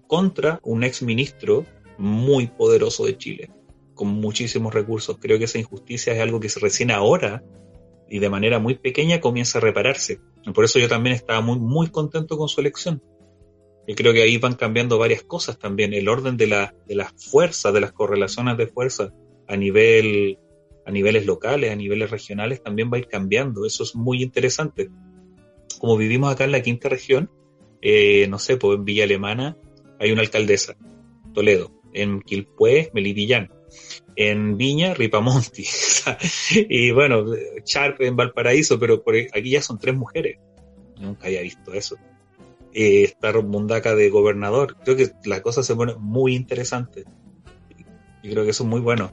[0.06, 1.66] contra un ex ministro
[1.98, 3.50] muy poderoso de Chile,
[3.94, 5.18] con muchísimos recursos.
[5.20, 7.42] Creo que esa injusticia es algo que se recién ahora
[8.08, 10.20] y de manera muy pequeña comienza a repararse.
[10.54, 13.02] por eso yo también estaba muy, muy contento con su elección.
[13.86, 15.92] Y creo que ahí van cambiando varias cosas también.
[15.92, 19.12] El orden de, la, de las fuerzas, de las correlaciones de fuerza
[19.46, 20.38] a nivel
[20.86, 23.64] a niveles locales, a niveles regionales, también va a ir cambiando.
[23.64, 24.90] Eso es muy interesante.
[25.80, 27.30] Como vivimos acá en la quinta región,
[27.80, 29.56] eh, no sé, pues en Villa Alemana
[30.04, 30.76] hay una alcaldesa,
[31.32, 31.72] Toledo.
[31.92, 33.50] En Quilpué, Melipillán.
[34.16, 35.64] En Viña, Ripamonti.
[36.68, 37.24] y bueno,
[37.64, 40.38] Sharp en Valparaíso, pero por aquí ya son tres mujeres.
[41.00, 41.96] Nunca había visto eso
[42.74, 44.76] eh, Mundaca de gobernador.
[44.84, 47.04] Creo que la cosa se pone muy interesante.
[48.22, 49.12] Y creo que eso es muy bueno.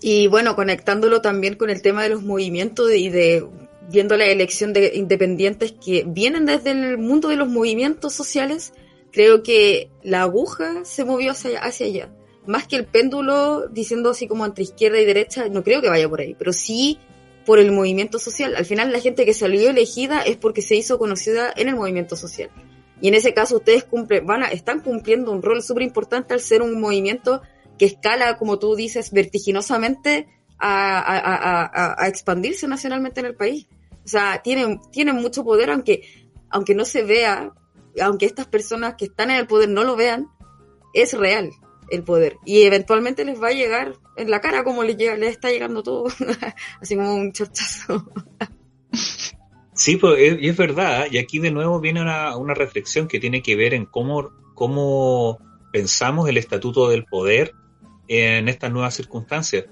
[0.00, 3.46] Y bueno, conectándolo también con el tema de los movimientos y de
[3.90, 8.72] viendo la elección de independientes que vienen desde el mundo de los movimientos sociales,
[9.12, 12.12] creo que la aguja se movió hacia, hacia allá.
[12.46, 16.08] Más que el péndulo diciendo así como entre izquierda y derecha, no creo que vaya
[16.08, 16.98] por ahí, pero sí
[17.44, 18.54] por el movimiento social.
[18.56, 22.16] Al final la gente que salió elegida es porque se hizo conocida en el movimiento
[22.16, 22.50] social.
[23.00, 26.40] Y en ese caso ustedes cumplen, van a, están cumpliendo un rol súper importante al
[26.40, 27.42] ser un movimiento
[27.78, 33.66] que escala, como tú dices, vertiginosamente a, a, expandirse nacionalmente en el país.
[34.04, 36.02] O sea, tienen, tienen mucho poder, aunque,
[36.50, 37.52] aunque no se vea,
[38.00, 40.28] aunque estas personas que están en el poder no lo vean,
[40.94, 41.50] es real
[41.90, 42.38] el poder.
[42.44, 45.82] Y eventualmente les va a llegar en la cara como les, llega, les está llegando
[45.82, 46.06] todo,
[46.80, 48.04] así como un chorchazo.
[49.74, 53.42] Sí, pues, y es verdad, y aquí de nuevo viene una, una, reflexión que tiene
[53.42, 55.38] que ver en cómo, cómo
[55.72, 57.54] pensamos el estatuto del poder
[58.08, 59.64] en estas nuevas circunstancias.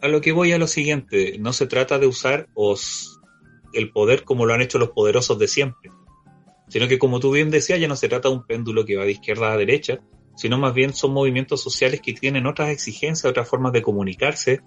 [0.00, 3.20] A lo que voy a lo siguiente, no se trata de usar os,
[3.72, 5.90] el poder como lo han hecho los poderosos de siempre,
[6.72, 9.04] sino que como tú bien decías, ya no se trata de un péndulo que va
[9.04, 10.00] de izquierda a derecha,
[10.36, 14.62] sino más bien son movimientos sociales que tienen otras exigencias, otras formas de comunicarse,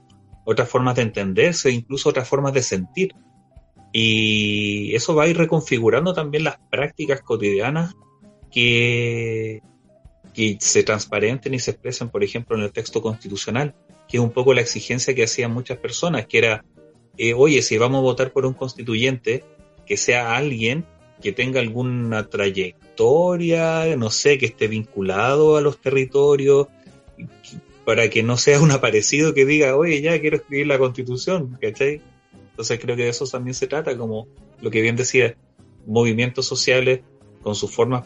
[0.46, 3.16] otras formas de entenderse, incluso otras formas de sentir.
[3.92, 7.96] Y eso va a ir reconfigurando también las prácticas cotidianas
[8.52, 9.64] que,
[10.32, 13.74] que se transparenten y se expresen, por ejemplo, en el texto constitucional,
[14.08, 16.66] que es un poco la exigencia que hacían muchas personas, que era,
[17.18, 19.44] eh, oye, si vamos a votar por un constituyente,
[19.88, 20.86] que sea alguien
[21.22, 26.68] que tenga alguna trayectoria, no sé, que esté vinculado a los territorios,
[27.86, 32.02] para que no sea un aparecido que diga, oye, ya quiero escribir la constitución, ¿cachai?
[32.50, 34.28] Entonces creo que de eso también se trata, como
[34.62, 35.36] lo que bien decía,
[35.86, 37.02] movimientos sociales
[37.42, 38.06] con sus formas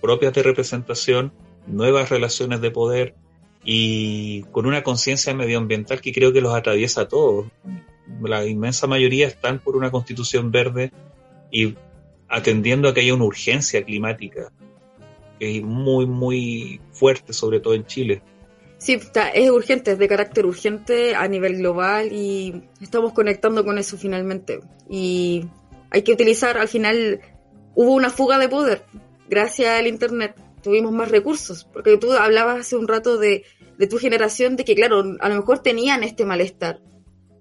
[0.00, 1.32] propias de representación,
[1.66, 3.14] nuevas relaciones de poder
[3.62, 7.48] y con una conciencia medioambiental que creo que los atraviesa a todos.
[8.22, 10.92] La inmensa mayoría están por una constitución verde
[11.50, 11.74] y
[12.30, 14.52] atendiendo a que haya una urgencia climática
[15.38, 18.22] que es muy, muy fuerte, sobre todo en Chile.
[18.78, 18.98] Sí,
[19.34, 24.60] es urgente, es de carácter urgente a nivel global y estamos conectando con eso finalmente.
[24.88, 25.46] Y
[25.90, 27.20] hay que utilizar, al final
[27.74, 28.84] hubo una fuga de poder.
[29.28, 33.44] Gracias al Internet tuvimos más recursos, porque tú hablabas hace un rato de,
[33.78, 36.80] de tu generación, de que claro, a lo mejor tenían este malestar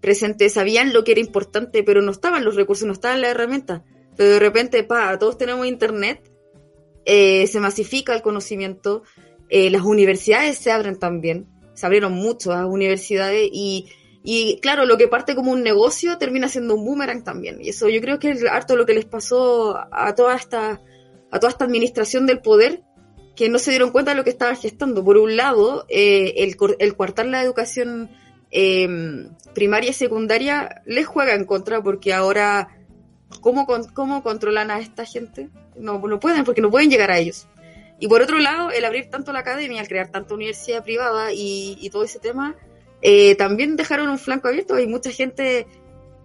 [0.01, 3.81] presente, sabían lo que era importante, pero no estaban los recursos, no estaban las herramientas
[4.19, 6.29] pero de repente, pa, todos tenemos internet,
[7.05, 9.03] eh, se masifica el conocimiento,
[9.47, 13.87] eh, las universidades se abren también, se abrieron mucho las universidades y,
[14.21, 17.61] y claro, lo que parte como un negocio termina siendo un boomerang también.
[17.61, 20.81] Y eso yo creo que es harto lo que les pasó a toda esta,
[21.31, 22.83] a toda esta administración del poder,
[23.37, 25.01] que no se dieron cuenta de lo que estaban gestando.
[25.01, 28.09] Por un lado, eh, el, el la educación
[29.53, 32.78] primaria y secundaria les juega en contra porque ahora
[33.41, 35.49] ¿Cómo, ¿Cómo controlan a esta gente?
[35.75, 37.47] No, no pueden, porque no pueden llegar a ellos.
[37.99, 41.89] Y por otro lado, el abrir tanto la academia, el crear tanta universidad privada y,
[41.91, 42.55] todo ese tema,
[43.01, 44.75] eh, también dejaron un flanco abierto.
[44.75, 45.67] Hay mucha gente,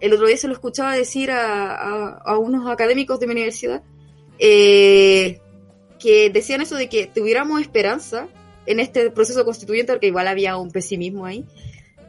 [0.00, 3.82] el otro día se lo escuchaba decir a, unos académicos de mi universidad,
[4.38, 5.40] eh,
[5.98, 8.28] que decían eso de que tuviéramos esperanza
[8.66, 11.44] en este proceso constituyente, porque igual había un pesimismo ahí,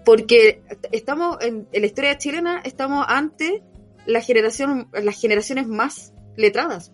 [0.03, 3.63] porque estamos en, la historia chilena, estamos ante
[4.05, 6.91] la generación, las generaciones más letradas.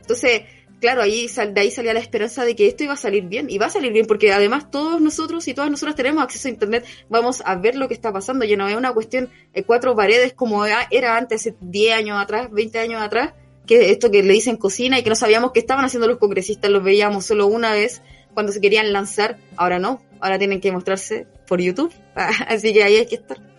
[0.00, 0.42] Entonces,
[0.82, 3.56] claro, ahí de ahí salía la esperanza de que esto iba a salir bien, y
[3.56, 6.84] va a salir bien, porque además todos nosotros y todas nosotras tenemos acceso a Internet,
[7.08, 10.34] vamos a ver lo que está pasando, ya no es una cuestión de cuatro paredes
[10.34, 13.32] como era antes, hace 10 años atrás, 20 años atrás,
[13.64, 16.68] que esto que le dicen cocina y que no sabíamos qué estaban haciendo los congresistas,
[16.68, 18.02] los veíamos solo una vez
[18.34, 22.96] cuando se querían lanzar, ahora no, ahora tienen que mostrarse por YouTube, así que ahí
[22.96, 23.51] hay que estar.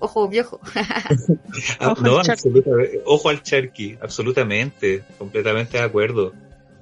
[0.00, 0.60] Ojo viejo.
[1.80, 3.02] Ah, Ojo no, al absolutamente.
[3.06, 6.32] Ojo al charqui, absolutamente, completamente de acuerdo.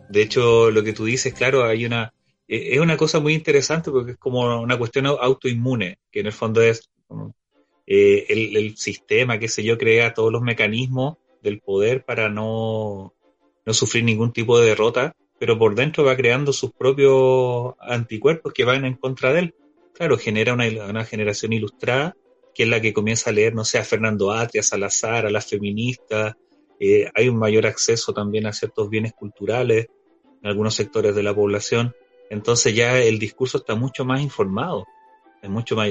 [0.08, 2.12] De hecho, lo que tú dices, claro, hay una,
[2.48, 6.26] eh, es una cosa muy interesante porque es como una cuestión au- autoinmune, que en
[6.26, 7.34] el fondo es como,
[7.86, 13.14] eh, el, el sistema, qué sé yo, crea todos los mecanismos del poder para no,
[13.66, 18.64] no sufrir ningún tipo de derrota, pero por dentro va creando sus propios anticuerpos que
[18.64, 19.54] van en contra de él.
[19.92, 22.14] Claro, genera una, una generación ilustrada
[22.55, 25.30] que es la que comienza a leer, no sé, a Fernando Atria, a Salazar, a
[25.30, 26.34] las feministas,
[26.78, 29.86] eh, hay un mayor acceso también a ciertos bienes culturales
[30.42, 31.94] en algunos sectores de la población,
[32.30, 34.86] entonces ya el discurso está mucho más informado,
[35.42, 35.88] es mucho más,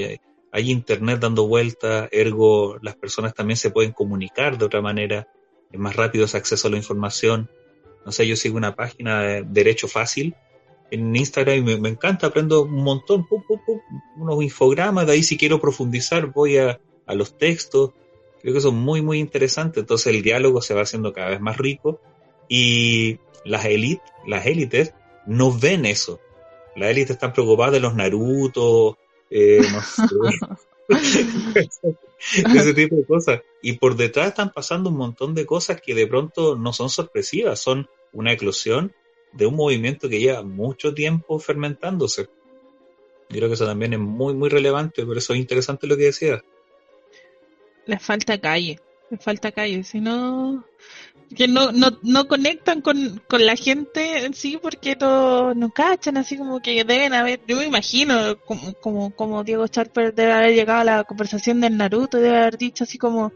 [0.52, 5.28] hay internet dando vueltas, ergo las personas también se pueden comunicar de otra manera,
[5.70, 7.50] es más rápido ese acceso a la información,
[8.04, 10.34] no sé, yo sigo una página de Derecho Fácil
[10.94, 13.80] en Instagram me, encanta, aprendo un montón, pum, pum, pum,
[14.16, 17.90] unos infogramas, de ahí si quiero profundizar voy a, a los textos,
[18.40, 21.56] creo que son muy, muy interesantes, entonces el diálogo se va haciendo cada vez más
[21.56, 22.00] rico
[22.48, 24.94] y las élites, las élites
[25.26, 26.20] no ven eso.
[26.76, 28.98] Las élites están preocupadas de los Naruto,
[29.30, 30.02] eh, no sé,
[32.54, 33.42] ese tipo de cosas.
[33.62, 37.60] Y por detrás están pasando un montón de cosas que de pronto no son sorpresivas,
[37.60, 38.92] son una eclosión
[39.34, 42.28] de un movimiento que lleva mucho tiempo fermentándose.
[43.28, 46.04] Yo creo que eso también es muy, muy relevante, por eso es interesante lo que
[46.04, 46.42] decías.
[47.86, 48.78] Les falta calle,
[49.10, 50.64] les falta calle, si no,
[51.34, 56.16] que no, no, no conectan con, con la gente en sí porque no, no cachan,
[56.16, 60.54] así como que deben haber, yo me imagino, como, como, como Diego Charper debe haber
[60.54, 63.32] llegado a la conversación del Naruto debe haber dicho así como,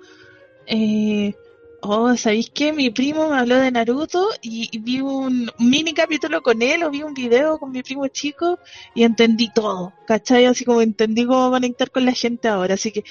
[0.67, 1.35] eh,
[1.81, 2.73] oh, ¿sabéis qué?
[2.73, 6.91] Mi primo me habló de Naruto y, y vi un mini capítulo con él o
[6.91, 8.59] vi un video con mi primo chico
[8.95, 10.47] y entendí todo, ¿cachai?
[10.47, 13.05] Así como entendí cómo conectar con la gente ahora, así que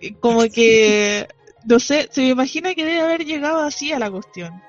[0.00, 1.28] eh, como que,
[1.64, 4.62] no sé, se me imagina que debe haber llegado así a la cuestión.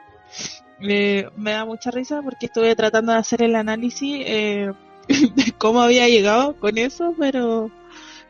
[0.82, 4.72] Eh, me da mucha risa porque estuve tratando de hacer el análisis eh,
[5.08, 7.72] de cómo había llegado con eso, pero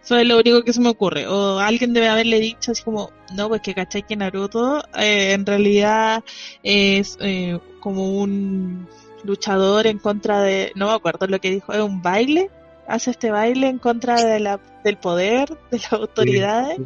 [0.03, 1.28] eso es lo único que se me ocurre.
[1.28, 5.45] O alguien debe haberle dicho así como, no, pues que cachai que Naruto eh, en
[5.45, 6.23] realidad
[6.61, 8.88] es eh, como un
[9.23, 12.49] luchador en contra de, no me acuerdo lo que dijo, es un baile,
[12.88, 16.79] hace este baile en contra de la, del poder, de las autoridades.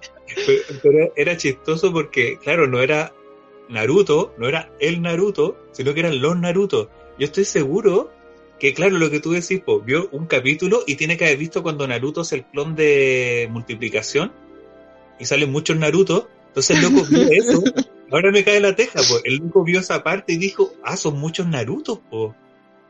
[0.81, 3.13] Pero, era chistoso porque, claro, no era
[3.69, 6.89] Naruto, no era el Naruto, sino que eran los Naruto.
[7.17, 8.11] Yo estoy seguro
[8.59, 11.63] que, claro, lo que tú decís, pues, vio un capítulo y tiene que haber visto
[11.63, 14.31] cuando Naruto es el clon de multiplicación
[15.19, 16.29] y salen muchos Naruto.
[16.47, 17.63] Entonces el loco vio eso.
[18.11, 19.21] Ahora me cae la teja, pues.
[19.25, 22.33] El loco vio esa parte y dijo, ah, son muchos Narutos, pues.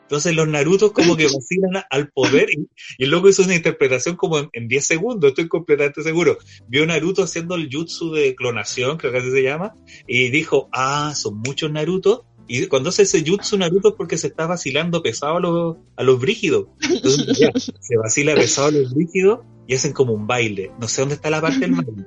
[0.08, 4.16] Entonces los Narutos como que vacilan al poder y, y el loco hizo una interpretación
[4.16, 6.38] como en, en 10 segundos, estoy completamente seguro.
[6.70, 9.76] Vio Naruto haciendo el jutsu de clonación, creo que así se llama,
[10.08, 12.26] y dijo, ah, son muchos Naruto.
[12.48, 16.04] Y cuando hace ese jutsu Naruto es porque se está vacilando pesado a los, a
[16.04, 16.68] los brígidos.
[16.90, 20.72] Entonces ya, se vacila pesado a los brígidos y hacen como un baile.
[20.80, 22.06] No sé dónde está la parte del baile.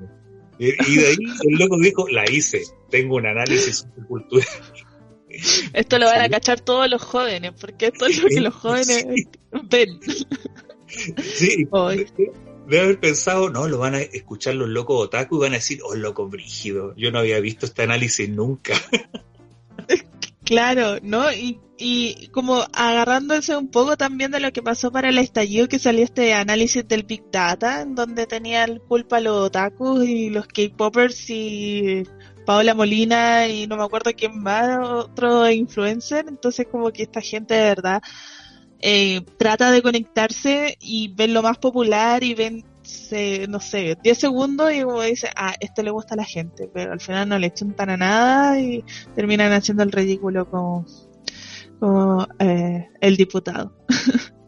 [0.61, 1.17] Y, de ahí
[1.49, 4.47] el loco dijo, la hice, tengo un análisis cultural.
[5.73, 9.07] Esto lo van a cachar todos los jóvenes, porque esto es lo que los jóvenes
[9.71, 10.01] ven.
[10.87, 11.67] Sí,
[12.67, 15.81] debe haber pensado, no, lo van a escuchar los locos otaku y van a decir,
[15.83, 16.95] oh, loco brígido.
[16.95, 18.75] Yo no había visto este análisis nunca.
[20.45, 21.33] Claro, ¿no?
[21.33, 25.79] Y, y como agarrándose un poco también de lo que pasó para el estallido, que
[25.79, 31.31] salió este análisis del Big Data, en donde tenían culpa los otakus y los K-Poppers
[31.31, 32.03] y
[32.47, 36.27] Paola Molina y no me acuerdo quién más, otro influencer.
[36.29, 38.03] Entonces como que esta gente de verdad
[38.81, 44.19] eh, trata de conectarse y ven lo más popular y ven, se- no sé, 10
[44.19, 47.39] segundos y como dice, ah, esto le gusta a la gente, pero al final no
[47.39, 50.87] le chuntan a nada y terminan haciendo el ridículo como,
[51.81, 53.75] como eh, el diputado.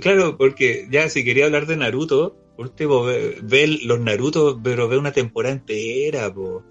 [0.00, 4.88] Claro, porque ya si quería hablar de Naruto, por último ve, ve los Naruto, pero
[4.88, 6.64] ve una temporada entera, po.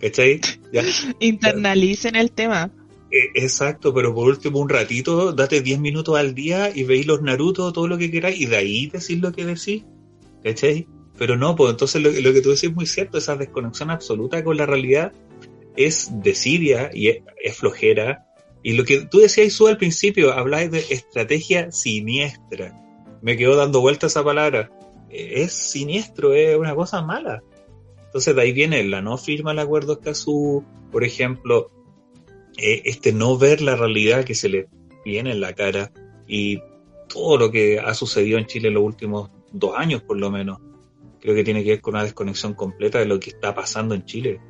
[0.00, 0.40] ¿Cachai?
[0.72, 0.82] Ya,
[1.20, 2.72] Internalicen el tema.
[3.10, 7.22] eh, exacto, pero por último un ratito, date 10 minutos al día y veis los
[7.22, 9.84] Naruto, todo lo que queráis, y de ahí decís lo que decís.
[10.42, 10.88] ¿Cachai?
[11.18, 14.42] Pero no, pues entonces lo, lo que tú decís es muy cierto, esa desconexión absoluta
[14.44, 15.12] con la realidad
[15.76, 18.25] es desidia y es, es flojera.
[18.66, 22.76] Y lo que tú decías, Su, al principio, habláis de estrategia siniestra.
[23.22, 24.72] Me quedó dando vuelta esa palabra.
[25.08, 27.44] Eh, Es siniestro, es una cosa mala.
[28.06, 31.70] Entonces de ahí viene la no firma el acuerdo Escazú, por ejemplo,
[32.56, 34.66] eh, este no ver la realidad que se le
[35.04, 35.92] viene en la cara
[36.26, 36.58] y
[37.08, 40.58] todo lo que ha sucedido en Chile en los últimos dos años por lo menos.
[41.20, 44.04] creo que tiene que ver con una desconexión completa de lo que está pasando en
[44.04, 44.40] Chile.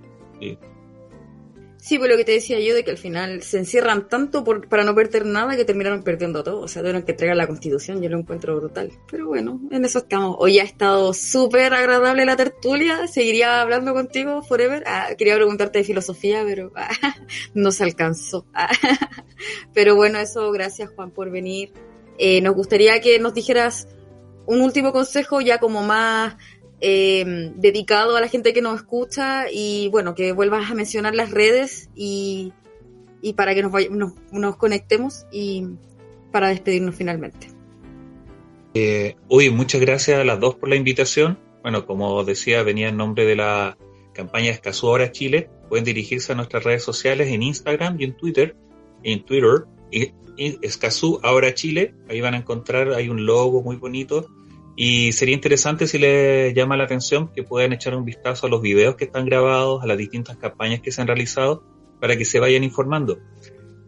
[1.87, 4.66] Sí, pues lo que te decía yo de que al final se encierran tanto por,
[4.68, 6.62] para no perder nada que terminaron perdiendo todo.
[6.62, 8.91] O sea, tuvieron que entregar la constitución, yo lo encuentro brutal.
[9.09, 10.34] Pero bueno, en eso estamos.
[10.41, 13.07] Hoy ha estado súper agradable la tertulia.
[13.07, 14.82] Seguiría hablando contigo forever.
[14.84, 16.91] Ah, quería preguntarte de filosofía, pero ah,
[17.55, 18.47] no se alcanzó.
[19.72, 21.72] Pero bueno, eso, gracias Juan por venir.
[22.18, 23.87] Eh, nos gustaría que nos dijeras
[24.47, 26.34] un último consejo ya como más
[26.81, 31.31] eh, dedicado a la gente que nos escucha y bueno, que vuelvas a mencionar las
[31.31, 32.53] redes y,
[33.22, 35.66] y para que nos, nos, nos, conectemos y
[36.33, 37.49] para despedirnos finalmente.
[38.74, 39.16] Eh,
[39.53, 41.39] muchas gracias a las dos por la invitación.
[41.62, 43.79] Bueno, como decía, venía en nombre de la
[44.12, 45.49] campaña Escazú Ahora Chile.
[45.70, 48.55] Pueden dirigirse a nuestras redes sociales en Instagram y en Twitter.
[49.03, 49.64] En Twitter,
[50.37, 51.95] Escazú Ahora Chile.
[52.11, 54.29] Ahí van a encontrar, hay un logo muy bonito
[54.77, 58.61] y sería interesante si les llama la atención que puedan echar un vistazo a los
[58.61, 61.64] videos que están grabados, a las distintas campañas que se han realizado,
[61.99, 63.18] para que se vayan informando.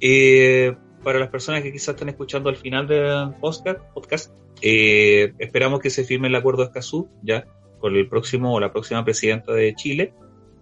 [0.00, 0.74] Eh,
[1.04, 4.32] para las personas que quizás están escuchando al final del podcast, podcast
[4.62, 7.46] eh, esperamos que se firme el acuerdo de Escazú ya
[7.78, 10.14] con el próximo o la próxima presidenta de Chile.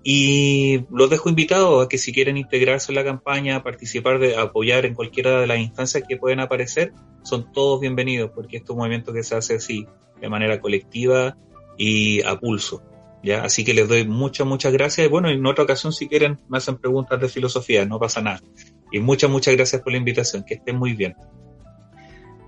[0.09, 4.87] Y los dejo invitados a que si quieren integrarse en la campaña, participar, de apoyar
[4.87, 6.93] en cualquiera de las instancias que pueden aparecer,
[7.25, 9.85] son todos bienvenidos, porque este es un movimiento que se hace así,
[10.21, 11.37] de manera colectiva
[11.77, 12.85] y a pulso.
[13.25, 13.43] ¿ya?
[13.43, 15.09] Así que les doy muchas, muchas gracias.
[15.09, 18.41] Y bueno, en otra ocasión, si quieren, me hacen preguntas de filosofía, no pasa nada.
[18.93, 20.45] Y muchas, muchas gracias por la invitación.
[20.45, 21.17] Que estén muy bien.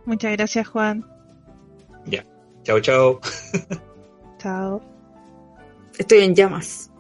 [0.07, 1.05] Muchas gracias, Juan.
[2.07, 2.25] Ya.
[2.63, 3.21] Chao, chao.
[4.39, 4.81] chao.
[5.99, 6.93] Estoy en llamas.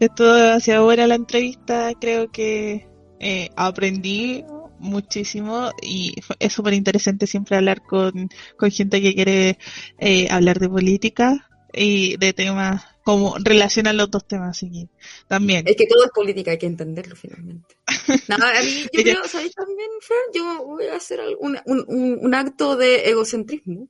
[0.00, 1.92] Esto hacia ahora la entrevista.
[2.00, 2.88] Creo que
[3.20, 4.44] eh, aprendí
[4.82, 9.58] muchísimo y es súper interesante siempre hablar con, con gente que quiere
[9.98, 14.88] eh, hablar de política y de temas como relacionan los dos temas así
[15.26, 17.76] también es que todo es política hay que entenderlo finalmente
[18.28, 20.16] Nada, a mí, yo creo ¿sabéis también Fer?
[20.34, 23.88] yo voy a hacer un, un, un, acto de egocentrismo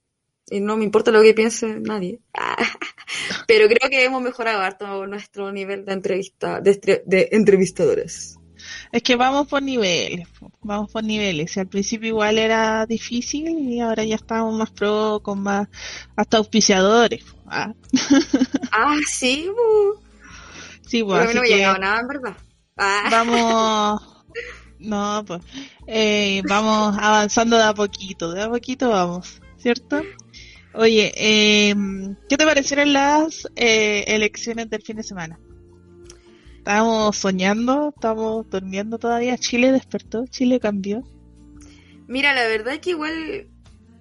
[0.51, 2.21] y no me importa lo que piense nadie
[3.47, 8.39] pero creo que hemos mejorado harto nuestro nivel de entrevista de, de entrevistadores
[8.93, 10.29] es que vamos por niveles,
[10.61, 11.57] vamos por niveles.
[11.59, 15.69] al principio igual era difícil y ahora ya estamos más pro, con más,
[16.17, 17.25] hasta auspiciadores.
[17.47, 17.73] Ah,
[18.73, 19.51] ah sí,
[20.87, 21.23] Sí, pues.
[21.23, 22.37] a mí no me llegado nada, en verdad.
[22.77, 23.09] Ah.
[23.11, 24.03] Vamos,
[24.79, 25.43] no, pues,
[25.87, 30.03] eh, vamos avanzando de a poquito, de a poquito vamos, ¿cierto?
[30.75, 31.75] Oye, eh,
[32.29, 35.39] ¿qué te parecieron las eh, elecciones del fin de semana?
[36.57, 39.37] Estábamos soñando, estamos durmiendo todavía.
[39.37, 41.03] Chile despertó, Chile cambió.
[42.07, 43.49] Mira, la verdad es que igual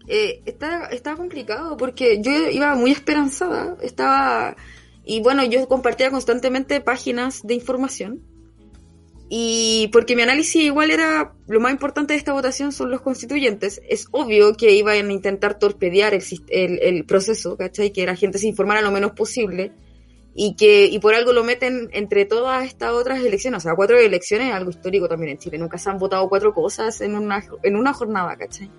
[0.07, 3.77] eh, está, complicado porque yo iba muy esperanzada.
[3.81, 4.55] Estaba.
[5.03, 8.21] Y bueno, yo compartía constantemente páginas de información.
[9.33, 13.81] Y porque mi análisis igual era lo más importante de esta votación son los constituyentes.
[13.87, 17.93] Es obvio que iban a intentar torpedear el, el, el proceso, ¿cachai?
[17.93, 19.71] Que la gente se informara lo menos posible
[20.35, 23.97] y que y por algo lo meten entre todas estas otras elecciones, o sea, cuatro
[23.97, 27.77] elecciones algo histórico también en Chile, nunca se han votado cuatro cosas en una, en
[27.77, 28.69] una jornada, ¿cachai?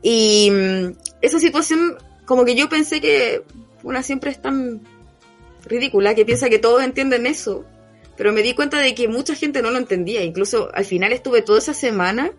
[0.00, 3.42] Y mm, esa situación, como que yo pensé que
[3.82, 4.80] una siempre es tan
[5.66, 7.66] ridícula, que piensa que todos entienden eso,
[8.16, 11.42] pero me di cuenta de que mucha gente no lo entendía, incluso al final estuve
[11.42, 12.32] toda esa semana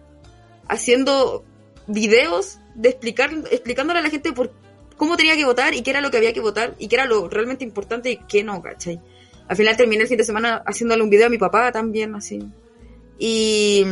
[0.68, 1.46] haciendo
[1.88, 4.52] videos de explicar, explicándole a la gente por
[4.98, 7.06] cómo tenía que votar y qué era lo que había que votar y qué era
[7.06, 9.00] lo realmente importante y qué no, ¿cachai?
[9.48, 12.40] Al final terminé el fin de semana haciéndole un video a mi papá también, así.
[13.18, 13.86] Y,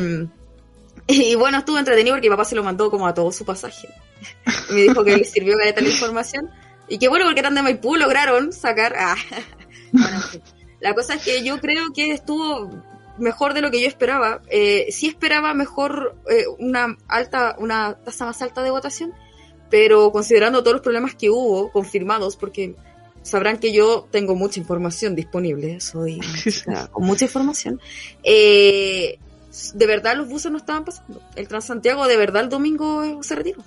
[1.08, 3.88] y bueno, estuvo entretenido porque mi papá se lo mandó como a todo su pasaje.
[4.72, 6.50] Me dijo que le sirvió que la información.
[6.88, 8.96] Y qué bueno porque eran de Maipú, lograron sacar...
[8.98, 9.16] Ah.
[9.92, 10.20] Bueno,
[10.86, 12.70] la cosa es que yo creo que estuvo
[13.18, 14.44] mejor de lo que yo esperaba.
[14.52, 19.12] Eh, sí esperaba mejor eh, una alta, una tasa más alta de votación,
[19.72, 22.76] pero considerando todos los problemas que hubo confirmados, porque
[23.24, 26.22] sabrán que yo tengo mucha información disponible, soy
[26.92, 27.82] con mucha información,
[28.22, 29.18] eh,
[29.74, 31.20] de verdad los buses no estaban pasando.
[31.36, 33.64] El Transantiago de verdad el domingo se retiró.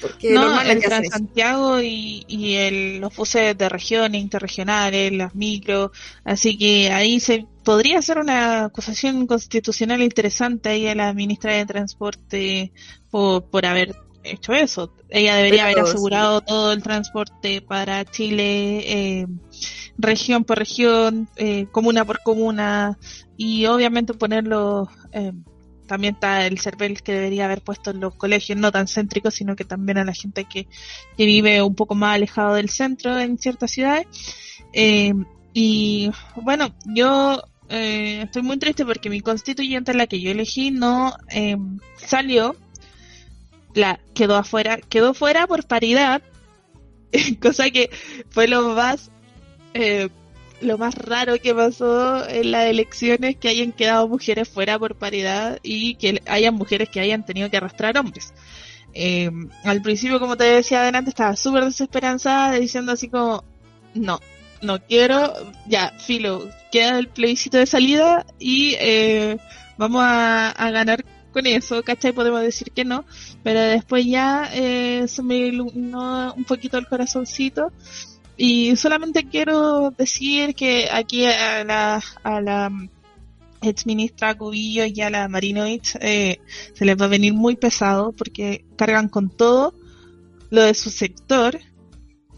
[0.00, 5.92] Porque no, el Transantiago y, y el, los buses de regiones, interregionales, las micro,
[6.24, 11.66] así que ahí se podría hacer una acusación constitucional interesante ahí a la ministra de
[11.66, 12.72] Transporte
[13.10, 14.92] por, por haber hecho eso.
[15.08, 19.26] Ella debería haber asegurado todo el transporte para Chile, eh,
[19.98, 22.98] región por región, eh, comuna por comuna,
[23.36, 25.32] y obviamente ponerlo, eh,
[25.90, 29.56] también está el CERVEL que debería haber puesto en los colegios no tan céntricos, sino
[29.56, 30.68] que también a la gente que,
[31.16, 34.06] que vive un poco más alejado del centro en ciertas ciudades.
[34.72, 35.12] Eh,
[35.52, 41.12] y bueno, yo eh, estoy muy triste porque mi constituyente, la que yo elegí, no
[41.28, 41.56] eh,
[41.96, 42.54] salió,
[43.74, 46.22] la quedó afuera, quedó fuera por paridad,
[47.42, 47.90] cosa que
[48.28, 49.10] fue lo más
[49.74, 50.08] eh,
[50.60, 55.58] lo más raro que pasó en las elecciones que hayan quedado mujeres fuera por paridad
[55.62, 58.32] y que hayan mujeres que hayan tenido que arrastrar hombres.
[58.92, 59.30] Eh,
[59.64, 63.44] al principio, como te decía adelante, estaba súper desesperanzada diciendo así como,
[63.94, 64.20] no,
[64.62, 65.32] no quiero,
[65.66, 69.38] ya, filo, queda el plebiscito de salida y eh,
[69.78, 72.12] vamos a, a, ganar con eso, ¿cachai?
[72.12, 73.04] Podemos decir que no,
[73.42, 77.72] pero después ya eh, se me iluminó un poquito el corazoncito
[78.42, 82.72] y solamente quiero decir que aquí a la, a la
[83.60, 86.40] ex ministra Cubillo y a la Marinovich eh,
[86.72, 89.74] se les va a venir muy pesado porque cargan con todo
[90.48, 91.60] lo de su sector,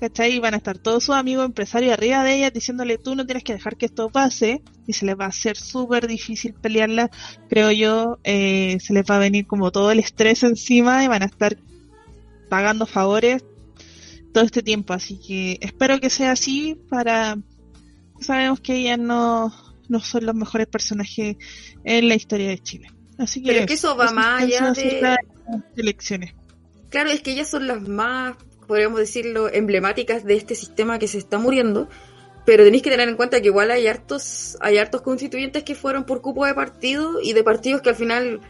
[0.00, 0.32] ¿cachai?
[0.32, 3.44] Y van a estar todos sus amigos empresarios arriba de ellas diciéndole tú no tienes
[3.44, 7.12] que dejar que esto pase y se les va a hacer súper difícil pelearla,
[7.48, 11.22] creo yo, eh, se les va a venir como todo el estrés encima y van
[11.22, 11.56] a estar
[12.48, 13.44] pagando favores
[14.32, 17.36] todo este tiempo, así que espero que sea así para
[18.22, 19.52] sabemos que ellas no,
[19.88, 21.36] no son los mejores personajes
[21.84, 22.90] en la historia de Chile.
[23.18, 25.16] Así que Pero es que eso va más allá de
[25.76, 26.34] elecciones.
[26.88, 31.18] Claro, es que ellas son las más, podríamos decirlo, emblemáticas de este sistema que se
[31.18, 31.88] está muriendo.
[32.44, 36.04] Pero tenéis que tener en cuenta que igual hay hartos, hay hartos constituyentes que fueron
[36.04, 38.40] por cupo de partido y de partidos que al final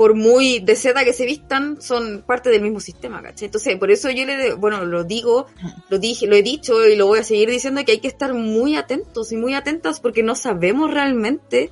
[0.00, 3.44] por muy de seda que se vistan, son parte del mismo sistema, ¿cachai?
[3.44, 5.44] Entonces, por eso yo le, bueno, lo digo,
[5.90, 8.32] lo dije, lo he dicho y lo voy a seguir diciendo que hay que estar
[8.32, 11.70] muy atentos y muy atentas porque no sabemos realmente,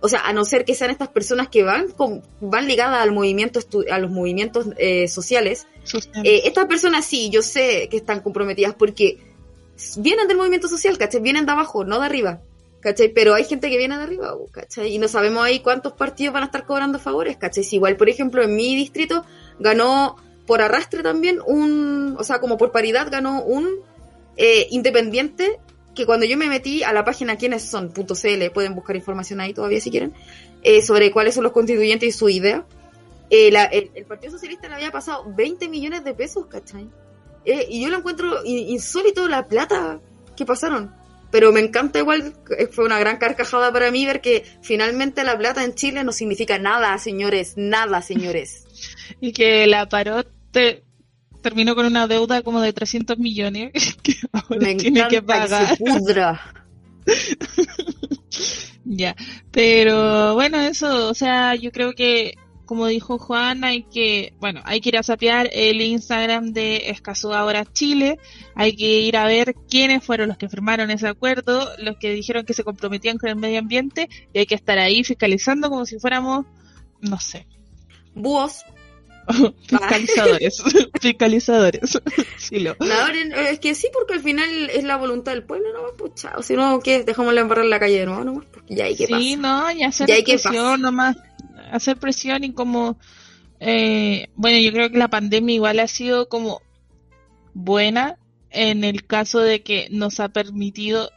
[0.00, 3.12] o sea, a no ser que sean estas personas que van con, van ligadas al
[3.12, 3.60] movimiento,
[3.90, 5.66] a los movimientos eh, sociales,
[6.22, 9.20] eh, estas personas sí, yo sé que están comprometidas porque
[9.96, 11.22] vienen del movimiento social, ¿cachai?
[11.22, 12.42] Vienen de abajo, no de arriba.
[12.84, 13.08] ¿Cachai?
[13.08, 14.94] Pero hay gente que viene de arriba, ¿cachai?
[14.94, 17.64] Y no sabemos ahí cuántos partidos van a estar cobrando favores, ¿cachai?
[17.64, 19.24] Si igual, por ejemplo, en mi distrito
[19.58, 20.16] ganó
[20.46, 23.66] por arrastre también un, o sea, como por paridad ganó un
[24.36, 25.58] eh, independiente
[25.94, 29.54] que cuando yo me metí a la página quiénes son, .cl, pueden buscar información ahí
[29.54, 30.12] todavía si quieren,
[30.62, 32.66] eh, sobre cuáles son los constituyentes y su idea.
[33.30, 36.86] Eh, el, el, Partido Socialista le había pasado 20 millones de pesos, ¿cachai?
[37.46, 40.00] Eh, y yo lo encuentro insólito la plata
[40.36, 40.94] que pasaron
[41.34, 42.32] pero me encanta igual,
[42.70, 46.60] fue una gran carcajada para mí ver que finalmente la plata en Chile no significa
[46.60, 48.64] nada, señores, nada, señores.
[49.20, 50.84] y que la Parot te,
[51.42, 53.72] terminó con una deuda como de 300 millones
[54.04, 55.70] que ahora me tiene que pagar.
[55.70, 56.54] Que se pudra.
[58.84, 59.16] ya,
[59.50, 62.36] pero bueno, eso, o sea, yo creo que
[62.66, 67.32] como dijo Juan, hay que, bueno, hay que ir a sapear el Instagram de Escazú
[67.32, 68.18] Ahora Chile,
[68.54, 72.44] hay que ir a ver quiénes fueron los que firmaron ese acuerdo, los que dijeron
[72.44, 75.98] que se comprometían con el medio ambiente, y hay que estar ahí fiscalizando como si
[75.98, 76.46] fuéramos,
[77.00, 77.46] no sé.
[78.14, 78.64] Búhos.
[79.66, 80.62] fiscalizadores,
[81.00, 81.98] fiscalizadores.
[82.38, 82.76] sí, lo.
[82.80, 83.08] No,
[83.40, 86.54] es que sí, porque al final es la voluntad del pueblo, no pucha, o si
[86.54, 87.04] no, ¿qué?
[87.04, 89.70] Dejamos la embarrar en la calle de nuevo, nomás, porque ya hay que Sí, no,
[89.72, 90.38] ya hacer Ya hay que
[90.78, 91.16] nomás,
[91.76, 92.98] hacer presión y como,
[93.60, 96.60] eh, bueno, yo creo que la pandemia igual ha sido como
[97.54, 98.18] buena
[98.50, 101.10] en el caso de que nos ha permitido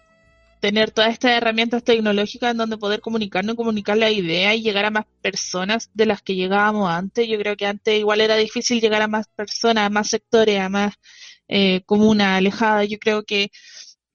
[0.59, 4.91] tener todas estas herramientas tecnológicas en donde poder comunicarnos, comunicar la idea y llegar a
[4.91, 7.27] más personas de las que llegábamos antes.
[7.27, 10.69] Yo creo que antes igual era difícil llegar a más personas, a más sectores, a
[10.69, 10.95] más
[11.47, 12.87] eh, comunas alejadas.
[12.89, 13.51] Yo creo que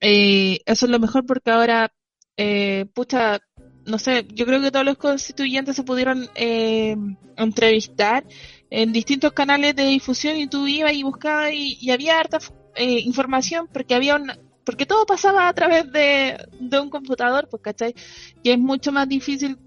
[0.01, 1.93] eh, eso es lo mejor porque ahora,
[2.37, 3.41] eh, pucha,
[3.87, 6.97] no sé, yo creo que todos los constituyentes se pudieron eh,
[7.37, 8.25] entrevistar
[8.71, 12.39] en distintos canales de difusión y tú ibas y buscabas y, había harta
[12.77, 14.33] eh, información porque había un,
[14.65, 17.95] porque todo pasaba a través de, de un computador, pues, ¿cachai?
[18.43, 19.59] Y es mucho más difícil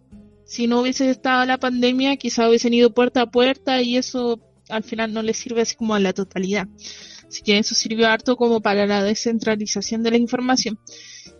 [0.45, 4.39] si no hubiese estado la pandemia, quizá hubiesen ido puerta a puerta y eso
[4.69, 6.67] al final no les sirve así como a la totalidad.
[7.27, 10.79] Así que eso sirvió harto como para la descentralización de la información.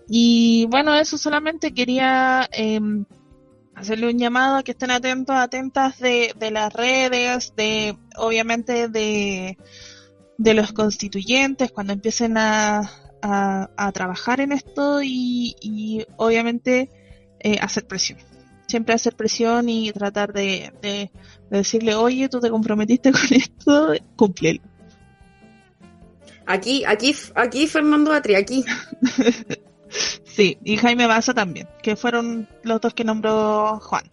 [0.08, 2.80] Y bueno, eso solamente quería eh,
[3.76, 9.58] hacerle un llamado a que estén atentos, atentas de, de las redes, de obviamente de,
[10.38, 12.90] de los constituyentes cuando empiecen a,
[13.22, 16.90] a, a trabajar en esto y, y obviamente
[17.40, 18.20] eh, hacer presión.
[18.68, 21.12] Siempre hacer presión y tratar de, de,
[21.50, 24.62] de decirle, oye, tú te comprometiste con esto, cúmplelo.
[26.48, 28.64] Aquí, aquí, aquí Fernando Atri, aquí.
[30.24, 34.04] sí, y Jaime Baza también, que fueron los dos que nombró Juan.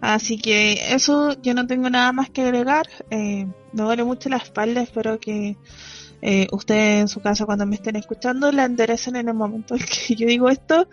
[0.00, 2.86] Así que eso, yo no tengo nada más que agregar.
[3.10, 5.56] Eh, me duele mucho la espalda, espero que
[6.20, 9.80] eh, ustedes en su casa cuando me estén escuchando la enderecen en el momento en
[9.80, 10.88] que yo digo esto.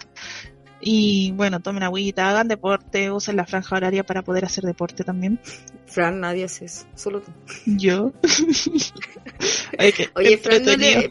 [0.80, 5.40] Y bueno, tomen agüita, hagan deporte, usen la franja horaria para poder hacer deporte también.
[5.86, 7.32] Fran, nadie hace eso, solo tú.
[7.66, 8.14] Yo.
[10.16, 10.64] Oye, Fran,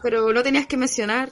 [0.03, 1.31] pero no tenías que mencionar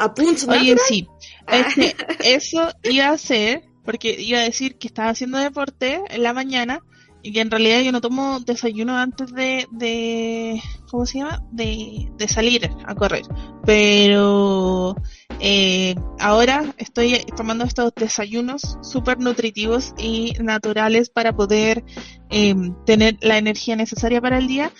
[0.00, 1.06] a Punch Oye, sí.
[1.46, 1.94] Este,
[2.24, 6.80] eso iba a ser, porque iba a decir que estaba haciendo deporte en la mañana
[7.22, 11.42] y que en realidad yo no tomo desayuno antes de, de ¿cómo se llama?
[11.52, 13.24] De, de salir a correr.
[13.66, 14.96] Pero
[15.38, 21.84] eh, ahora estoy tomando estos desayunos súper nutritivos y naturales para poder
[22.30, 22.54] eh,
[22.86, 24.72] tener la energía necesaria para el día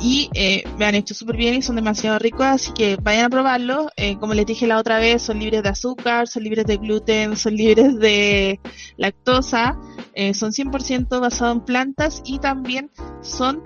[0.00, 3.30] y eh, me han hecho súper bien y son demasiado ricos, así que vayan a
[3.30, 3.90] probarlo.
[3.96, 7.36] Eh, como les dije la otra vez, son libres de azúcar, son libres de gluten,
[7.36, 8.60] son libres de
[8.96, 9.76] lactosa,
[10.14, 12.90] eh, son 100% basados en plantas y también
[13.22, 13.62] son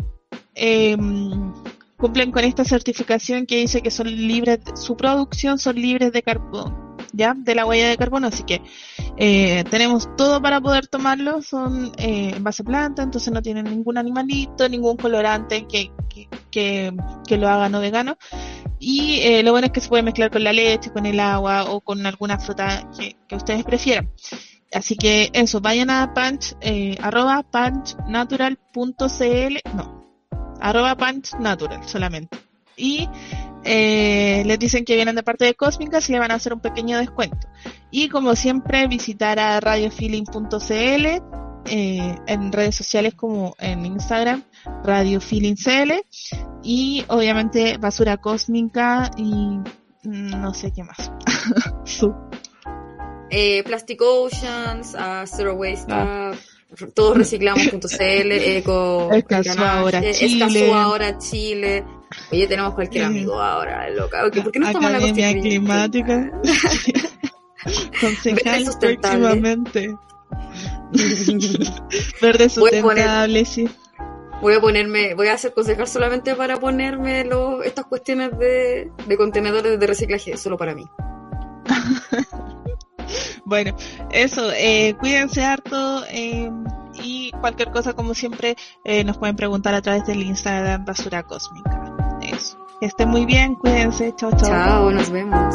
[0.55, 1.53] em,
[1.99, 6.92] cumplen con esta certificación que dice que son libres, su producción son libres de carbono
[7.13, 8.63] ya de la huella de carbono, así que
[9.17, 13.99] eh, tenemos todo para poder tomarlo, son eh, en base planta, entonces no tienen ningún
[13.99, 16.29] animalito, ningún colorante que, que,
[17.27, 18.17] que, lo haga no vegano.
[18.79, 21.71] Y eh, lo bueno es que se puede mezclar con la leche, con el agua
[21.71, 24.11] o con alguna fruta que, que ustedes prefieran.
[24.73, 30.17] Así que eso, vayan a punch, eh, arroba punchnatural.cl, no,
[30.61, 32.39] arroba punchnatural solamente.
[32.77, 33.09] Y
[33.65, 36.61] eh, les dicen que vienen de parte de Cósmicas y le van a hacer un
[36.61, 37.49] pequeño descuento.
[37.91, 41.07] Y como siempre, visitar a radiofeeling.cl
[41.67, 44.43] eh, en redes sociales como en Instagram,
[44.83, 45.93] radiofeelingcl
[46.63, 49.59] y obviamente Basura Cósmica y
[50.03, 51.13] no sé qué más.
[53.31, 56.33] eh, Plastic Oceans, uh, Zero Waste ah.
[56.95, 57.81] todos reciclamos.cl,
[58.33, 60.73] Eco, Escazú ahora Chile.
[60.75, 61.85] ahora Chile.
[62.31, 64.23] Oye, tenemos cualquier amigo ahora, loca.
[64.23, 66.31] ¿Por qué no estamos Academia en la climática?
[68.01, 69.95] Concejal próximamente.
[72.21, 73.69] Verde sustentable, sí.
[74.41, 79.17] Voy a ponerme, voy a hacer concejal solamente para ponerme los, estas cuestiones de, de
[79.17, 80.85] contenedores de reciclaje, solo para mí.
[83.45, 83.77] bueno,
[84.11, 86.51] eso, eh, cuídense harto eh,
[87.01, 92.02] y cualquier cosa, como siempre, eh, nos pueden preguntar a través del Instagram Basura Cósmica.
[92.81, 94.49] Que estén muy bien, cuídense, chao, chao.
[94.49, 95.55] Chao, nos vemos.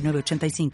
[0.03, 0.71] 85